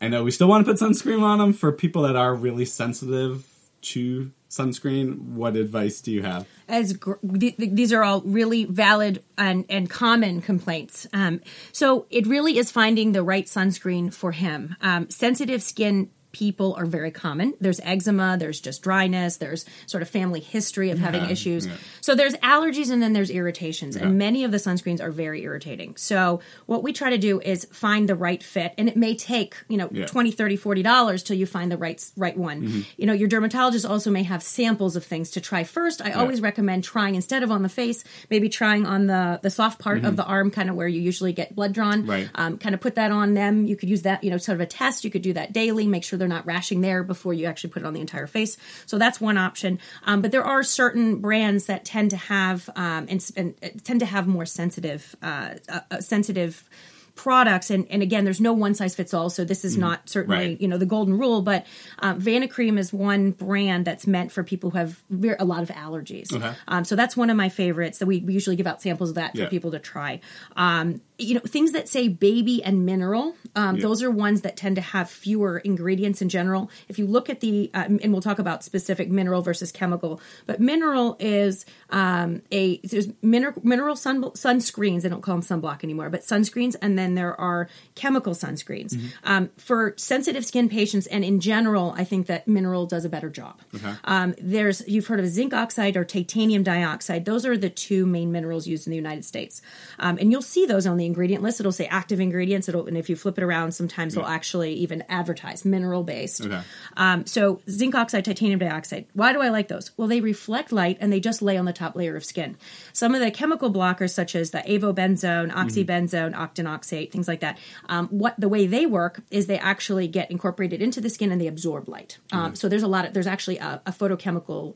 I 0.00 0.08
know 0.08 0.22
we 0.22 0.30
still 0.30 0.48
want 0.48 0.64
to 0.64 0.72
put 0.72 0.80
sunscreen 0.80 1.22
on 1.22 1.38
them 1.38 1.52
for 1.52 1.72
people 1.72 2.02
that 2.02 2.16
are 2.16 2.34
really 2.34 2.64
sensitive 2.64 3.55
to 3.92 4.32
sunscreen. 4.50 5.18
What 5.20 5.56
advice 5.56 6.00
do 6.00 6.12
you 6.12 6.22
have? 6.22 6.46
as 6.68 6.94
gr- 6.94 7.14
th- 7.38 7.56
th- 7.56 7.70
these 7.72 7.92
are 7.92 8.02
all 8.02 8.22
really 8.22 8.64
valid 8.64 9.22
and, 9.38 9.64
and 9.68 9.88
common 9.88 10.40
complaints. 10.40 11.06
Um, 11.12 11.40
so 11.72 12.06
it 12.10 12.26
really 12.26 12.58
is 12.58 12.70
finding 12.70 13.12
the 13.12 13.22
right 13.22 13.46
sunscreen 13.46 14.12
for 14.12 14.32
him. 14.32 14.76
Um, 14.80 15.08
sensitive 15.08 15.62
skin 15.62 16.10
people 16.36 16.74
are 16.78 16.84
very 16.86 17.10
common. 17.10 17.54
There's 17.60 17.80
eczema, 17.82 18.36
there's 18.38 18.60
just 18.60 18.82
dryness, 18.82 19.38
there's 19.38 19.64
sort 19.86 20.02
of 20.02 20.08
family 20.08 20.40
history 20.40 20.90
of 20.90 20.98
having 20.98 21.24
issues. 21.30 21.66
yeah. 21.66 21.76
So 22.02 22.14
there's 22.14 22.34
allergies 22.54 22.90
and 22.90 23.02
then 23.02 23.12
there's 23.14 23.30
irritations, 23.30 23.96
Yeah. 23.96 24.02
and 24.04 24.18
many 24.18 24.44
of 24.44 24.50
the 24.50 24.58
sunscreens 24.58 25.00
are 25.00 25.10
very 25.10 25.42
irritating. 25.42 25.96
So 25.96 26.40
what 26.66 26.82
we 26.82 26.92
try 26.92 27.10
to 27.10 27.18
do 27.18 27.40
is 27.40 27.66
find 27.72 28.06
the 28.08 28.14
right 28.14 28.42
fit, 28.42 28.74
and 28.78 28.88
it 28.88 28.96
may 28.96 29.14
take 29.14 29.54
you 29.68 29.76
know 29.78 29.88
Yeah. 29.90 30.06
20 30.06 30.30
30 30.30 30.56
40 30.56 30.82
dollars 30.82 31.22
till 31.22 31.36
you 31.36 31.46
find 31.46 31.72
the 31.72 31.78
right 31.78 32.00
right 32.16 32.36
one 32.36 32.58
Mm-hmm. 32.62 32.80
you 32.98 33.06
know 33.06 33.12
your 33.12 33.28
dermatologist 33.28 33.86
also 33.86 34.10
may 34.10 34.22
have 34.24 34.42
samples 34.42 34.96
of 34.96 35.04
things 35.04 35.30
to 35.32 35.40
try 35.40 35.62
first 35.64 36.00
i 36.02 36.10
always 36.12 36.40
recommend 36.40 36.84
trying 36.84 37.14
instead 37.14 37.42
of 37.42 37.50
on 37.50 37.62
the 37.62 37.68
face 37.68 38.04
maybe 38.30 38.48
trying 38.48 38.84
on 38.86 39.06
the 39.06 39.40
the 39.42 39.50
soft 39.50 39.78
part 39.78 40.04
of 40.04 40.16
the 40.16 40.24
arm 40.24 40.50
kind 40.50 40.68
of 40.70 40.74
where 40.76 40.88
you 40.88 41.00
usually 41.00 41.32
get 41.32 41.54
blood 41.54 41.72
drawn 41.72 41.86
Mm-hmm. 42.02 42.10
Right. 42.10 42.28
um, 42.34 42.58
kind 42.58 42.74
of 42.74 42.80
put 42.80 42.94
that 42.96 43.10
on 43.10 43.34
them 43.34 43.66
you 43.70 43.76
could 43.76 43.88
use 43.88 44.02
that 44.02 44.22
you 44.24 44.30
know 44.30 44.38
sort 44.38 44.56
of 44.56 44.60
a 44.60 44.66
test 44.66 45.04
you 45.04 45.10
could 45.10 45.22
do 45.22 45.32
that 45.34 45.52
daily 45.52 45.86
make 45.86 46.04
sure 46.04 46.18
they're 46.18 46.25
not 46.28 46.46
rashing 46.46 46.80
there 46.80 47.02
before 47.02 47.32
you 47.34 47.46
actually 47.46 47.70
put 47.70 47.82
it 47.82 47.86
on 47.86 47.94
the 47.94 48.00
entire 48.00 48.26
face. 48.26 48.56
So 48.86 48.98
that's 48.98 49.20
one 49.20 49.38
option. 49.38 49.78
Um, 50.04 50.22
but 50.22 50.32
there 50.32 50.44
are 50.44 50.62
certain 50.62 51.20
brands 51.20 51.66
that 51.66 51.84
tend 51.84 52.10
to 52.10 52.16
have 52.16 52.68
um, 52.76 53.06
and, 53.08 53.30
and 53.36 53.54
uh, 53.62 53.68
tend 53.84 54.00
to 54.00 54.06
have 54.06 54.26
more 54.26 54.46
sensitive 54.46 55.14
uh, 55.22 55.54
uh, 55.68 55.80
uh, 55.90 56.00
sensitive 56.00 56.68
products. 57.14 57.70
And, 57.70 57.86
and 57.88 58.02
again 58.02 58.24
there's 58.24 58.42
no 58.42 58.52
one 58.52 58.74
size 58.74 58.94
fits 58.94 59.14
all 59.14 59.30
so 59.30 59.42
this 59.42 59.64
is 59.64 59.78
not 59.78 60.06
certainly 60.06 60.36
Right. 60.48 60.60
you 60.60 60.68
know 60.68 60.76
the 60.76 60.84
golden 60.84 61.18
rule. 61.18 61.40
But 61.40 61.64
um, 62.00 62.20
Vanicream 62.20 62.78
is 62.78 62.92
one 62.92 63.30
brand 63.30 63.86
that's 63.86 64.06
meant 64.06 64.32
for 64.32 64.44
people 64.44 64.68
who 64.70 64.76
have 64.78 65.02
a 65.38 65.44
lot 65.46 65.62
of 65.62 65.70
allergies. 65.70 66.30
Okay. 66.30 66.52
um, 66.68 66.84
so 66.84 66.94
that's 66.94 67.16
one 67.16 67.30
of 67.30 67.36
my 67.38 67.48
favorites. 67.48 67.98
That 68.00 68.06
we, 68.06 68.20
we 68.20 68.34
usually 68.34 68.56
give 68.56 68.66
out 68.66 68.82
samples 68.82 69.08
of 69.10 69.14
that 69.14 69.32
for 69.32 69.42
Yeah. 69.44 69.48
people 69.48 69.70
to 69.70 69.78
try. 69.78 70.20
Um, 70.56 71.00
you 71.18 71.34
know 71.34 71.40
things 71.40 71.72
that 71.72 71.88
say 71.88 72.08
baby 72.08 72.62
and 72.62 72.84
mineral 72.84 73.34
um, 73.54 73.76
Yeah. 73.76 73.82
those 73.82 74.02
are 74.02 74.10
ones 74.10 74.42
that 74.42 74.54
tend 74.56 74.76
to 74.76 74.82
have 74.82 75.08
fewer 75.08 75.58
ingredients 75.58 76.20
in 76.20 76.28
general 76.28 76.70
if 76.88 76.98
you 76.98 77.06
look 77.06 77.30
at 77.30 77.40
the 77.40 77.70
uh, 77.72 77.84
and 78.02 78.12
we'll 78.12 78.20
talk 78.20 78.38
about 78.38 78.62
specific 78.62 79.08
mineral 79.10 79.40
versus 79.40 79.72
chemical 79.72 80.20
but 80.44 80.60
mineral 80.60 81.16
is 81.18 81.64
um, 81.90 82.42
a 82.52 82.78
there's 82.80 83.08
mineral 83.22 83.54
mineral 83.62 83.96
sun 83.96 84.22
sunscreens 84.22 85.02
they 85.02 85.08
don't 85.08 85.22
call 85.22 85.38
them 85.40 85.42
sunblock 85.62 85.82
anymore 85.82 86.10
but 86.10 86.20
sunscreens 86.20 86.76
and 86.82 86.98
then 86.98 87.14
there 87.14 87.38
are 87.40 87.68
chemical 87.94 88.34
sunscreens 88.34 88.94
Mm-hmm. 88.96 89.06
um, 89.24 89.50
for 89.56 89.94
sensitive 89.96 90.44
skin 90.44 90.68
patients 90.68 91.06
and 91.06 91.24
in 91.24 91.40
general 91.40 91.94
i 91.96 92.04
think 92.04 92.26
that 92.26 92.46
mineral 92.46 92.84
does 92.86 93.04
a 93.04 93.08
better 93.08 93.30
job 93.30 93.58
Okay. 93.74 93.92
um, 94.04 94.34
there's 94.40 94.86
you've 94.86 95.06
heard 95.06 95.20
of 95.20 95.26
zinc 95.28 95.54
oxide 95.54 95.96
or 95.96 96.04
titanium 96.04 96.62
dioxide 96.62 97.24
those 97.24 97.46
are 97.46 97.56
the 97.56 97.70
two 97.70 98.04
main 98.06 98.30
minerals 98.32 98.66
used 98.66 98.86
in 98.86 98.90
the 98.90 98.96
united 98.96 99.24
states 99.24 99.62
um, 99.98 100.18
and 100.20 100.30
you'll 100.30 100.42
see 100.42 100.66
those 100.66 100.86
on 100.86 100.96
the 100.98 101.05
ingredient 101.06 101.42
list 101.42 101.60
it'll 101.60 101.72
say 101.72 101.86
active 101.86 102.20
ingredients 102.20 102.68
it'll 102.68 102.86
and 102.86 102.98
if 102.98 103.08
you 103.08 103.16
flip 103.16 103.38
it 103.38 103.44
around 103.44 103.72
sometimes 103.72 104.16
it'll 104.16 104.28
actually 104.28 104.74
even 104.74 105.02
advertise 105.08 105.64
mineral 105.64 106.02
based 106.02 106.44
Okay. 106.44 106.60
um, 106.96 107.24
so 107.26 107.60
zinc 107.70 107.94
oxide, 107.94 108.24
titanium 108.24 108.58
dioxide. 108.58 109.06
Why 109.14 109.32
do 109.32 109.40
I 109.40 109.48
like 109.48 109.68
those? 109.68 109.90
Well, 109.96 110.08
they 110.08 110.20
reflect 110.20 110.72
light 110.72 110.98
and 111.00 111.12
they 111.12 111.20
just 111.20 111.40
lay 111.40 111.56
on 111.56 111.64
the 111.64 111.72
top 111.72 111.96
layer 111.96 112.16
of 112.16 112.24
skin. 112.24 112.56
Some 112.92 113.14
of 113.14 113.20
the 113.20 113.30
chemical 113.30 113.72
blockers, 113.72 114.10
such 114.10 114.34
as 114.34 114.50
the 114.50 114.58
avobenzone, 114.58 115.50
oxybenzone, 115.52 116.34
octinoxate, 116.34 117.10
things 117.10 117.28
like 117.28 117.40
that, 117.40 117.58
um, 117.88 118.08
what 118.08 118.34
the 118.38 118.48
way 118.48 118.66
they 118.66 118.86
work 118.86 119.22
is 119.30 119.46
they 119.46 119.58
actually 119.58 120.08
get 120.08 120.30
incorporated 120.30 120.82
into 120.82 121.00
the 121.00 121.08
skin 121.10 121.30
and 121.32 121.40
they 121.40 121.46
absorb 121.46 121.88
light. 121.88 122.18
Um, 122.32 122.54
so 122.54 122.68
there's 122.68 122.82
a 122.82 122.88
lot 122.88 123.04
of 123.06 123.12
there's 123.14 123.26
actually 123.26 123.58
a, 123.58 123.80
a 123.86 123.92
photochemical. 123.92 124.74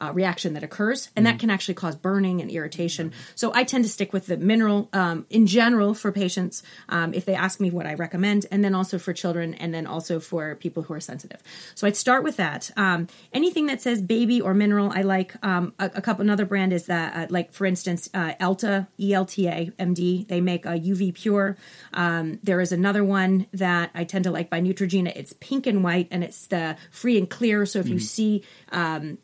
Uh, 0.00 0.10
reaction 0.12 0.54
that 0.54 0.64
occurs, 0.64 1.08
and 1.14 1.24
that 1.24 1.38
can 1.38 1.48
actually 1.50 1.72
cause 1.72 1.94
burning 1.94 2.40
and 2.40 2.50
irritation. 2.50 3.12
So 3.36 3.52
I 3.54 3.62
tend 3.62 3.84
to 3.84 3.90
stick 3.90 4.12
with 4.12 4.26
the 4.26 4.36
mineral 4.36 4.88
um, 4.92 5.24
in 5.30 5.46
general 5.46 5.94
for 5.94 6.10
patients 6.10 6.64
um, 6.88 7.14
if 7.14 7.24
they 7.24 7.34
ask 7.34 7.60
me 7.60 7.70
what 7.70 7.86
I 7.86 7.94
recommend, 7.94 8.44
and 8.50 8.64
then 8.64 8.74
also 8.74 8.98
for 8.98 9.12
children, 9.12 9.54
and 9.54 9.72
then 9.72 9.86
also 9.86 10.18
for 10.18 10.56
people 10.56 10.82
who 10.82 10.94
are 10.94 11.00
sensitive. 11.00 11.40
So 11.76 11.86
I'd 11.86 11.96
start 11.96 12.24
with 12.24 12.36
that. 12.36 12.72
Um, 12.76 13.06
anything 13.32 13.66
that 13.66 13.80
says 13.80 14.02
baby 14.02 14.40
or 14.40 14.52
mineral, 14.52 14.90
I 14.92 15.02
like. 15.02 15.36
Um, 15.44 15.72
a, 15.78 15.86
a 15.94 16.02
couple 16.02 16.22
another 16.22 16.44
brand 16.44 16.72
is 16.72 16.86
that, 16.86 17.16
uh, 17.16 17.26
like 17.30 17.52
for 17.52 17.64
instance, 17.64 18.10
uh, 18.12 18.34
Elta 18.40 18.88
E 18.98 19.14
L 19.14 19.24
T 19.24 19.46
A 19.46 19.70
M 19.78 19.94
D. 19.94 20.26
They 20.28 20.40
make 20.40 20.66
a 20.66 20.70
UV 20.70 21.14
Pure. 21.14 21.56
Um, 21.92 22.40
there 22.42 22.60
is 22.60 22.72
another 22.72 23.04
one 23.04 23.46
that 23.52 23.90
I 23.94 24.04
tend 24.04 24.24
to 24.24 24.30
like 24.32 24.50
by 24.50 24.60
Neutrogena. 24.60 25.12
It's 25.14 25.32
pink 25.34 25.66
and 25.66 25.84
white, 25.84 26.08
and 26.10 26.24
it's 26.24 26.48
the 26.48 26.76
free 26.90 27.16
and 27.16 27.30
clear. 27.30 27.64
So 27.64 27.78
if 27.78 27.88
you 27.88 28.00
see 28.00 28.42
um, 28.72 29.18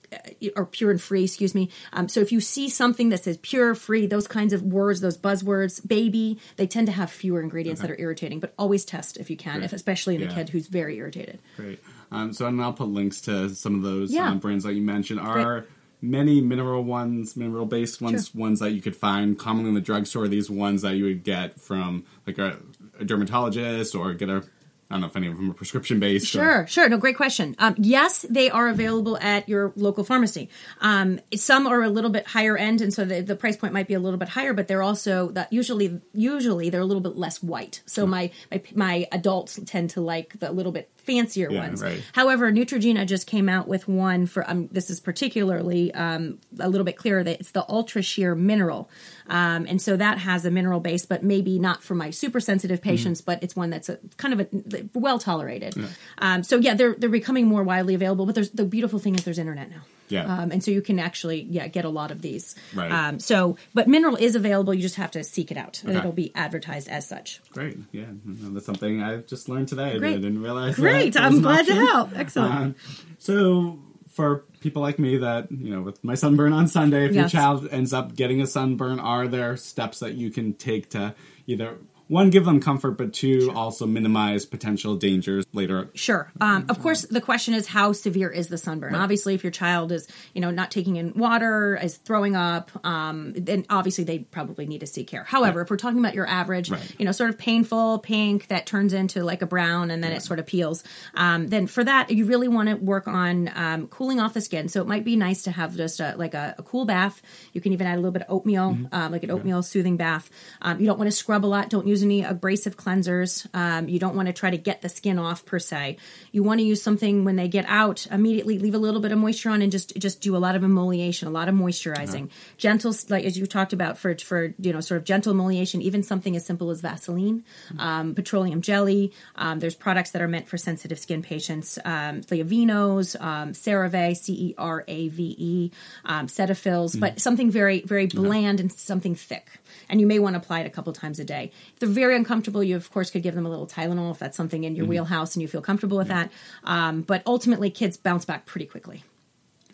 or 0.56 0.66
pure 0.66 0.90
and 0.90 1.00
free, 1.00 1.24
excuse 1.24 1.54
me. 1.54 1.70
Um, 1.92 2.08
so 2.08 2.20
if 2.20 2.32
you 2.32 2.40
see 2.40 2.68
something 2.68 3.10
that 3.10 3.24
says 3.24 3.38
pure, 3.42 3.74
free, 3.74 4.06
those 4.06 4.26
kinds 4.26 4.52
of 4.52 4.62
words, 4.62 5.00
those 5.00 5.18
buzzwords, 5.18 5.86
baby, 5.86 6.38
they 6.56 6.66
tend 6.66 6.86
to 6.86 6.92
have 6.92 7.10
fewer 7.10 7.40
ingredients 7.40 7.80
that 7.80 7.90
are 7.90 8.00
irritating. 8.00 8.40
But 8.40 8.52
always 8.58 8.84
test 8.84 9.16
if 9.16 9.30
you 9.30 9.36
can, 9.36 9.62
if, 9.62 9.72
especially 9.72 10.14
in 10.16 10.22
Yeah. 10.22 10.30
a 10.30 10.34
kid 10.34 10.48
who's 10.50 10.66
very 10.66 10.96
irritated. 10.96 11.38
Great. 11.56 11.80
Um, 12.12 12.32
so, 12.32 12.46
and 12.46 12.60
I'll 12.60 12.72
put 12.72 12.88
links 12.88 13.20
to 13.22 13.50
some 13.54 13.74
of 13.76 13.82
those 13.82 14.12
Yeah. 14.12 14.30
um, 14.30 14.38
brands 14.38 14.64
that 14.64 14.74
you 14.74 14.82
mentioned. 14.82 15.20
Are 15.20 15.66
many 16.02 16.40
mineral 16.40 16.82
ones, 16.82 17.36
mineral 17.36 17.66
based 17.66 18.00
ones, 18.00 18.34
ones 18.34 18.58
that 18.60 18.72
you 18.72 18.80
could 18.82 18.96
find 18.96 19.38
commonly 19.38 19.68
in 19.68 19.74
the 19.74 19.80
drugstore? 19.80 20.26
These 20.26 20.50
ones 20.50 20.82
that 20.82 20.96
you 20.96 21.04
would 21.04 21.22
get 21.24 21.60
from 21.60 22.04
like 22.26 22.38
a, 22.38 22.56
a 22.98 23.04
dermatologist 23.04 23.94
or 23.94 24.12
get 24.14 24.28
a 24.28 24.42
I 24.90 24.94
don't 24.94 25.02
know 25.02 25.06
if 25.06 25.16
any 25.16 25.28
of 25.28 25.36
them 25.36 25.48
are 25.50 25.54
prescription 25.54 26.00
based. 26.00 26.26
Sure, 26.26 26.66
sure. 26.66 26.88
No, 26.88 26.96
great 26.96 27.16
question. 27.16 27.54
Um, 27.60 27.76
yes, 27.78 28.26
they 28.28 28.50
are 28.50 28.66
available 28.66 29.16
at 29.18 29.48
your 29.48 29.72
local 29.76 30.02
pharmacy. 30.02 30.48
Um, 30.80 31.20
some 31.32 31.68
are 31.68 31.84
a 31.84 31.88
little 31.88 32.10
bit 32.10 32.26
higher 32.26 32.56
end, 32.56 32.80
and 32.80 32.92
so 32.92 33.04
the, 33.04 33.20
the 33.20 33.36
price 33.36 33.56
point 33.56 33.72
might 33.72 33.86
be 33.86 33.94
a 33.94 34.00
little 34.00 34.18
bit 34.18 34.30
higher. 34.30 34.52
But 34.52 34.66
they're 34.66 34.82
also 34.82 35.28
that 35.28 35.52
usually 35.52 36.00
usually 36.12 36.70
they're 36.70 36.80
a 36.80 36.84
little 36.84 37.02
bit 37.02 37.16
less 37.16 37.40
white. 37.40 37.82
So 37.86 38.04
my, 38.04 38.32
my 38.50 38.62
my 38.74 39.08
adults 39.12 39.60
tend 39.64 39.90
to 39.90 40.00
like 40.00 40.40
the 40.40 40.50
little 40.50 40.72
bit 40.72 40.90
fancier 41.00 41.50
Yeah, 41.50 41.60
ones. 41.60 41.82
right. 41.82 42.02
However, 42.12 42.52
Neutrogena 42.52 43.06
just 43.06 43.26
came 43.26 43.48
out 43.48 43.68
with 43.68 43.88
one 43.88 44.26
for 44.26 44.48
um, 44.48 44.68
this 44.70 44.90
is 44.90 45.00
particularly 45.00 45.92
um, 45.94 46.38
a 46.58 46.68
little 46.68 46.84
bit 46.84 46.96
clearer 46.96 47.24
that 47.24 47.40
it's 47.40 47.50
the 47.50 47.64
Ultra 47.68 48.02
Sheer 48.02 48.34
Mineral, 48.34 48.88
um, 49.28 49.66
and 49.68 49.80
so 49.80 49.96
that 49.96 50.18
has 50.18 50.44
a 50.44 50.50
mineral 50.50 50.80
base, 50.80 51.06
but 51.06 51.22
maybe 51.22 51.58
not 51.58 51.82
for 51.82 51.94
my 51.94 52.10
super 52.10 52.40
sensitive 52.40 52.80
patients, 52.82 53.20
but 53.20 53.42
it's 53.42 53.56
one 53.56 53.70
that's 53.70 53.88
a, 53.88 53.98
kind 54.16 54.34
of 54.34 54.40
a, 54.40 54.88
well 54.94 55.18
tolerated. 55.18 55.74
Um, 56.18 56.42
so 56.42 56.56
yeah, 56.56 56.74
they're 56.74 56.94
they're 56.94 57.08
becoming 57.10 57.46
more 57.46 57.62
widely 57.62 57.94
available. 57.94 58.26
But 58.26 58.34
there's 58.34 58.50
the 58.50 58.64
beautiful 58.64 58.98
thing 58.98 59.14
is 59.14 59.24
there's 59.24 59.38
internet 59.38 59.70
now. 59.70 59.82
Yeah. 60.10 60.24
Um, 60.24 60.50
and 60.50 60.62
so 60.62 60.70
you 60.70 60.82
can 60.82 60.98
actually 60.98 61.42
yeah 61.42 61.68
get 61.68 61.84
a 61.84 61.88
lot 61.88 62.10
of 62.10 62.20
these. 62.22 62.54
Right. 62.74 62.90
Um, 62.90 63.18
so 63.20 63.56
but 63.74 63.88
mineral 63.88 64.16
is 64.16 64.34
available. 64.34 64.74
You 64.74 64.82
just 64.82 64.96
have 64.96 65.10
to 65.12 65.24
seek 65.24 65.50
it 65.50 65.56
out. 65.56 65.80
and 65.82 65.90
Okay. 65.90 65.98
It'll 65.98 66.12
be 66.12 66.32
advertised 66.34 66.88
as 66.88 67.08
such. 67.08 67.40
Great. 67.52 67.78
Yeah. 67.92 68.04
That's 68.24 68.66
something 68.66 69.02
I 69.02 69.18
just 69.18 69.48
learned 69.48 69.68
today. 69.68 69.98
Great. 69.98 70.12
I 70.12 70.16
didn't 70.16 70.42
realize. 70.42 70.76
Great. 70.76 71.16
I'm 71.16 71.40
glad 71.42 71.66
to 71.66 71.74
help. 71.74 72.10
Excellent. 72.16 72.54
Um, 72.54 72.74
so 73.18 73.78
for 74.10 74.44
people 74.60 74.82
like 74.82 74.98
me 74.98 75.16
that 75.18 75.50
you 75.52 75.70
know 75.74 75.82
with 75.82 76.02
my 76.02 76.14
sunburn 76.14 76.52
on 76.52 76.66
sunday 76.66 77.06
if 77.06 77.14
your 77.14 77.28
child 77.28 77.66
ends 77.70 77.92
up 77.92 78.14
getting 78.14 78.42
a 78.42 78.46
sunburn 78.46 78.98
are 78.98 79.28
there 79.28 79.56
steps 79.56 80.00
that 80.00 80.14
you 80.14 80.30
can 80.30 80.52
take 80.52 80.90
to 80.90 81.14
either 81.46 81.78
one 82.10 82.28
give 82.28 82.44
them 82.44 82.60
comfort 82.60 82.92
but 82.92 83.12
two 83.12 83.52
also 83.54 83.86
minimize 83.86 84.44
potential 84.44 84.96
dangers 84.96 85.44
later 85.52 85.88
Sure. 85.94 86.30
Um, 86.40 86.66
of 86.68 86.80
course, 86.82 87.02
the 87.02 87.20
question 87.20 87.54
is 87.54 87.66
how 87.68 87.92
severe 87.92 88.28
is 88.30 88.48
the 88.48 88.58
sunburn? 88.58 88.94
Obviously, 88.94 89.34
if 89.34 89.44
your 89.44 89.50
child 89.52 89.92
is, 89.92 90.08
you 90.34 90.40
know, 90.40 90.50
not 90.50 90.70
taking 90.70 90.96
in 90.96 91.12
water, 91.14 91.78
is 91.80 91.96
throwing 91.96 92.34
up, 92.36 92.70
um, 92.84 93.32
then 93.36 93.64
obviously 93.70 94.04
they 94.04 94.18
probably 94.18 94.66
need 94.66 94.80
to 94.80 94.86
seek 94.86 95.08
care. 95.08 95.24
However, 95.24 95.60
if 95.62 95.70
we're 95.70 95.76
talking 95.76 95.98
about 96.00 96.14
your 96.14 96.26
average, 96.26 96.70
Right. 96.70 96.94
you 96.98 97.04
know, 97.04 97.12
sort 97.12 97.30
of 97.30 97.38
painful 97.38 98.00
pink 98.00 98.48
that 98.48 98.66
turns 98.66 98.92
into 98.92 99.22
like 99.24 99.42
a 99.42 99.46
brown 99.46 99.90
and 99.90 100.02
then 100.02 100.12
it 100.12 100.22
sort 100.22 100.38
of 100.38 100.46
peels, 100.46 100.82
um, 101.14 101.46
then 101.48 101.66
for 101.66 101.84
that 101.84 102.10
you 102.10 102.24
really 102.26 102.48
want 102.48 102.68
to 102.68 102.74
work 102.74 103.06
on 103.06 103.50
um, 103.54 103.86
cooling 103.88 104.20
off 104.20 104.34
the 104.34 104.40
skin. 104.40 104.68
So 104.68 104.80
it 104.80 104.86
might 104.88 105.04
be 105.04 105.16
nice 105.16 105.42
to 105.44 105.50
have 105.50 105.76
just 105.76 106.00
a, 106.00 106.14
like 106.16 106.34
a, 106.34 106.54
a 106.58 106.62
cool 106.62 106.84
bath. 106.84 107.22
You 107.52 107.60
can 107.60 107.72
even 107.72 107.86
add 107.86 107.94
a 107.94 108.00
little 108.00 108.10
bit 108.12 108.22
of 108.22 108.30
oatmeal, 108.30 108.76
um, 108.92 109.12
like 109.12 109.22
an 109.22 109.30
oatmeal 109.30 109.62
soothing 109.62 109.96
bath. 109.96 110.28
Um, 110.62 110.80
you 110.80 110.86
don't 110.86 110.98
want 110.98 111.10
to 111.10 111.16
scrub 111.16 111.44
a 111.44 111.46
lot. 111.46 111.70
Don't 111.70 111.86
use 111.86 111.99
any 112.02 112.22
abrasive 112.22 112.76
cleansers. 112.76 113.46
Um, 113.54 113.88
you 113.88 113.98
don't 113.98 114.14
want 114.14 114.26
to 114.26 114.32
try 114.32 114.50
to 114.50 114.58
get 114.58 114.82
the 114.82 114.88
skin 114.88 115.18
off 115.18 115.44
per 115.44 115.58
se. 115.58 115.96
You 116.32 116.42
want 116.42 116.60
to 116.60 116.64
use 116.64 116.82
something 116.82 117.24
when 117.24 117.36
they 117.36 117.48
get 117.48 117.64
out 117.68 118.06
immediately. 118.10 118.58
Leave 118.58 118.74
a 118.74 118.78
little 118.78 119.00
bit 119.00 119.12
of 119.12 119.18
moisture 119.18 119.50
on 119.50 119.62
and 119.62 119.72
just 119.72 119.96
just 119.96 120.20
do 120.20 120.36
a 120.36 120.38
lot 120.38 120.54
of 120.54 120.64
emoliation, 120.64 121.28
a 121.28 121.30
lot 121.30 121.48
of 121.48 121.54
moisturizing, 121.54 122.30
gentle, 122.56 122.94
like 123.08 123.24
as 123.24 123.38
you 123.38 123.46
talked 123.46 123.72
about 123.72 123.98
for 123.98 124.16
for 124.18 124.54
you 124.58 124.72
know 124.72 124.80
sort 124.80 124.98
of 124.98 125.04
gentle 125.04 125.32
emoliation. 125.32 125.82
Even 125.82 126.02
something 126.02 126.36
as 126.36 126.44
simple 126.44 126.70
as 126.70 126.80
Vaseline, 126.80 127.44
um, 127.78 128.14
petroleum 128.14 128.62
jelly. 128.62 129.12
Um, 129.36 129.58
there's 129.58 129.74
products 129.74 130.10
that 130.12 130.22
are 130.22 130.28
meant 130.28 130.48
for 130.48 130.58
sensitive 130.58 130.98
skin 130.98 131.22
patients. 131.22 131.78
Um, 131.84 132.22
the 132.22 132.42
Aveenos, 132.42 133.20
um, 133.20 133.52
CeraVe, 133.52 134.16
C 134.16 134.32
E 134.32 134.54
R 134.58 134.84
A 134.86 135.08
V 135.08 135.36
E, 135.38 135.70
um, 136.04 136.26
Cetaphils, 136.26 136.98
but 136.98 137.20
something 137.20 137.50
very 137.50 137.80
very 137.82 138.06
bland 138.06 138.60
and 138.60 138.72
something 138.72 139.14
thick 139.14 139.60
and 139.88 140.00
you 140.00 140.06
may 140.06 140.18
want 140.18 140.34
to 140.34 140.38
apply 140.38 140.60
it 140.60 140.66
a 140.66 140.70
couple 140.70 140.92
times 140.92 141.18
a 141.18 141.24
day. 141.24 141.50
If 141.74 141.80
they're 141.80 141.88
very 141.90 142.16
uncomfortable, 142.16 142.62
you 142.62 142.76
of 142.76 142.90
course 142.90 143.10
could 143.10 143.22
give 143.22 143.34
them 143.34 143.46
a 143.46 143.50
little 143.50 143.66
Tylenol 143.66 144.10
if 144.12 144.18
that's 144.18 144.36
something 144.36 144.64
in 144.64 144.74
your 144.76 144.86
wheelhouse 144.86 145.34
and 145.34 145.42
you 145.42 145.48
feel 145.48 145.62
comfortable 145.62 145.98
with 145.98 146.08
that. 146.08 146.30
Um, 146.64 147.02
but 147.02 147.22
ultimately, 147.26 147.70
kids 147.70 147.96
bounce 147.96 148.24
back 148.24 148.46
pretty 148.46 148.66
quickly. 148.66 149.04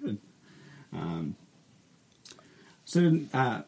Good. 0.02 0.18
Um, 0.92 1.36
So 2.84 3.20
uh, 3.34 3.62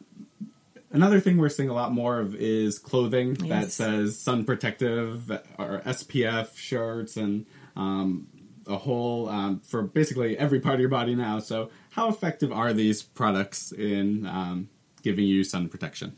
another 0.91 1.19
thing 1.19 1.37
we're 1.37 1.49
seeing 1.49 1.69
a 1.69 1.73
lot 1.73 1.91
more 1.91 2.19
of 2.19 2.35
is 2.35 2.79
clothing 2.79 3.33
that 3.49 3.71
says 3.71 4.17
sun 4.17 4.45
protective 4.45 5.29
or 5.57 5.81
spf 5.85 6.55
shirts 6.57 7.17
and 7.17 7.45
um, 7.75 8.27
a 8.67 8.77
whole 8.77 9.29
um, 9.29 9.59
for 9.59 9.83
basically 9.83 10.37
every 10.37 10.59
part 10.59 10.75
of 10.75 10.79
your 10.79 10.89
body 10.89 11.15
now 11.15 11.39
so 11.39 11.69
how 11.91 12.09
effective 12.09 12.51
are 12.51 12.73
these 12.73 13.01
products 13.03 13.71
in 13.71 14.25
um, 14.25 14.69
giving 15.03 15.25
you 15.25 15.43
sun 15.43 15.69
protection 15.69 16.15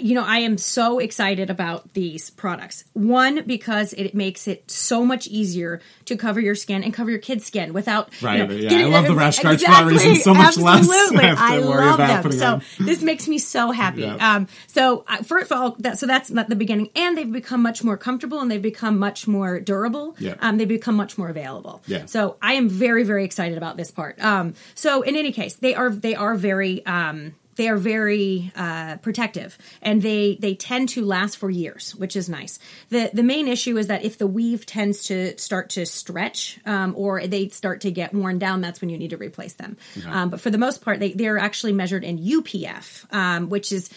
you 0.00 0.14
know, 0.14 0.24
I 0.24 0.38
am 0.38 0.58
so 0.58 0.98
excited 0.98 1.50
about 1.50 1.92
these 1.94 2.30
products. 2.30 2.84
One, 2.92 3.44
because 3.46 3.92
it 3.94 4.14
makes 4.14 4.46
it 4.46 4.70
so 4.70 5.04
much 5.04 5.26
easier 5.26 5.80
to 6.04 6.16
cover 6.16 6.40
your 6.40 6.54
skin 6.54 6.84
and 6.84 6.92
cover 6.92 7.10
your 7.10 7.18
kid's 7.20 7.46
skin 7.46 7.72
without. 7.72 8.10
you 8.20 8.26
Right, 8.26 8.48
know, 8.48 8.54
yeah, 8.54 8.78
I 8.78 8.84
love 8.84 9.06
the 9.06 9.14
rash 9.14 9.38
guards 9.40 9.62
for 9.62 9.70
that 9.70 9.86
reason. 9.86 10.16
So 10.16 10.34
much 10.34 10.56
less 10.56 10.80
Absolutely. 10.80 11.18
I 11.24 11.26
have 11.28 11.38
to 11.38 11.44
I 11.44 11.58
worry 11.60 11.86
love 11.86 11.98
them. 11.98 12.32
So 12.32 12.46
on. 12.54 12.62
this 12.80 13.02
makes 13.02 13.26
me 13.28 13.38
so 13.38 13.70
happy. 13.70 14.02
Yeah. 14.02 14.34
Um, 14.34 14.48
so 14.66 15.04
uh, 15.08 15.22
first 15.22 15.50
of 15.50 15.58
all, 15.58 15.76
that, 15.80 15.98
so 15.98 16.06
that's 16.06 16.30
not 16.30 16.48
the 16.48 16.56
beginning, 16.56 16.90
and 16.94 17.16
they've 17.16 17.30
become 17.30 17.62
much 17.62 17.82
more 17.82 17.96
comfortable 17.96 18.40
and 18.40 18.50
they've 18.50 18.60
become 18.60 18.98
much 18.98 19.26
more 19.26 19.58
durable. 19.60 20.16
Yeah. 20.18 20.34
Um, 20.40 20.58
they've 20.58 20.68
become 20.68 20.96
much 20.96 21.16
more 21.18 21.28
available. 21.28 21.82
Yeah. 21.86 22.06
So 22.06 22.36
I 22.42 22.54
am 22.54 22.68
very, 22.68 23.04
very 23.04 23.24
excited 23.24 23.56
about 23.56 23.76
this 23.76 23.90
part. 23.90 24.22
Um, 24.22 24.54
so 24.74 25.02
in 25.02 25.16
any 25.16 25.32
case, 25.32 25.56
they 25.56 25.74
are 25.74 25.90
they 25.90 26.14
are 26.14 26.34
very. 26.34 26.84
Um, 26.84 27.34
they 27.58 27.68
are 27.68 27.76
very 27.76 28.52
uh, 28.54 28.96
protective, 28.98 29.58
and 29.82 30.00
they 30.00 30.38
they 30.40 30.54
tend 30.54 30.90
to 30.90 31.04
last 31.04 31.36
for 31.36 31.50
years, 31.50 31.94
which 31.96 32.14
is 32.14 32.28
nice. 32.28 32.60
the 32.88 33.10
The 33.12 33.24
main 33.24 33.48
issue 33.48 33.76
is 33.76 33.88
that 33.88 34.04
if 34.04 34.16
the 34.16 34.28
weave 34.28 34.64
tends 34.64 35.02
to 35.08 35.36
start 35.38 35.70
to 35.70 35.84
stretch 35.84 36.60
um, 36.64 36.94
or 36.96 37.26
they 37.26 37.48
start 37.48 37.80
to 37.80 37.90
get 37.90 38.14
worn 38.14 38.38
down, 38.38 38.60
that's 38.60 38.80
when 38.80 38.90
you 38.90 38.96
need 38.96 39.10
to 39.10 39.16
replace 39.16 39.54
them. 39.54 39.76
Um, 40.08 40.30
but 40.30 40.40
for 40.40 40.50
the 40.50 40.58
most 40.58 40.82
part, 40.82 41.00
they 41.00 41.12
they 41.12 41.26
are 41.26 41.36
actually 41.36 41.72
measured 41.72 42.04
in 42.04 42.18
UPF, 42.18 43.12
um, 43.12 43.48
which 43.48 43.72
is 43.72 43.90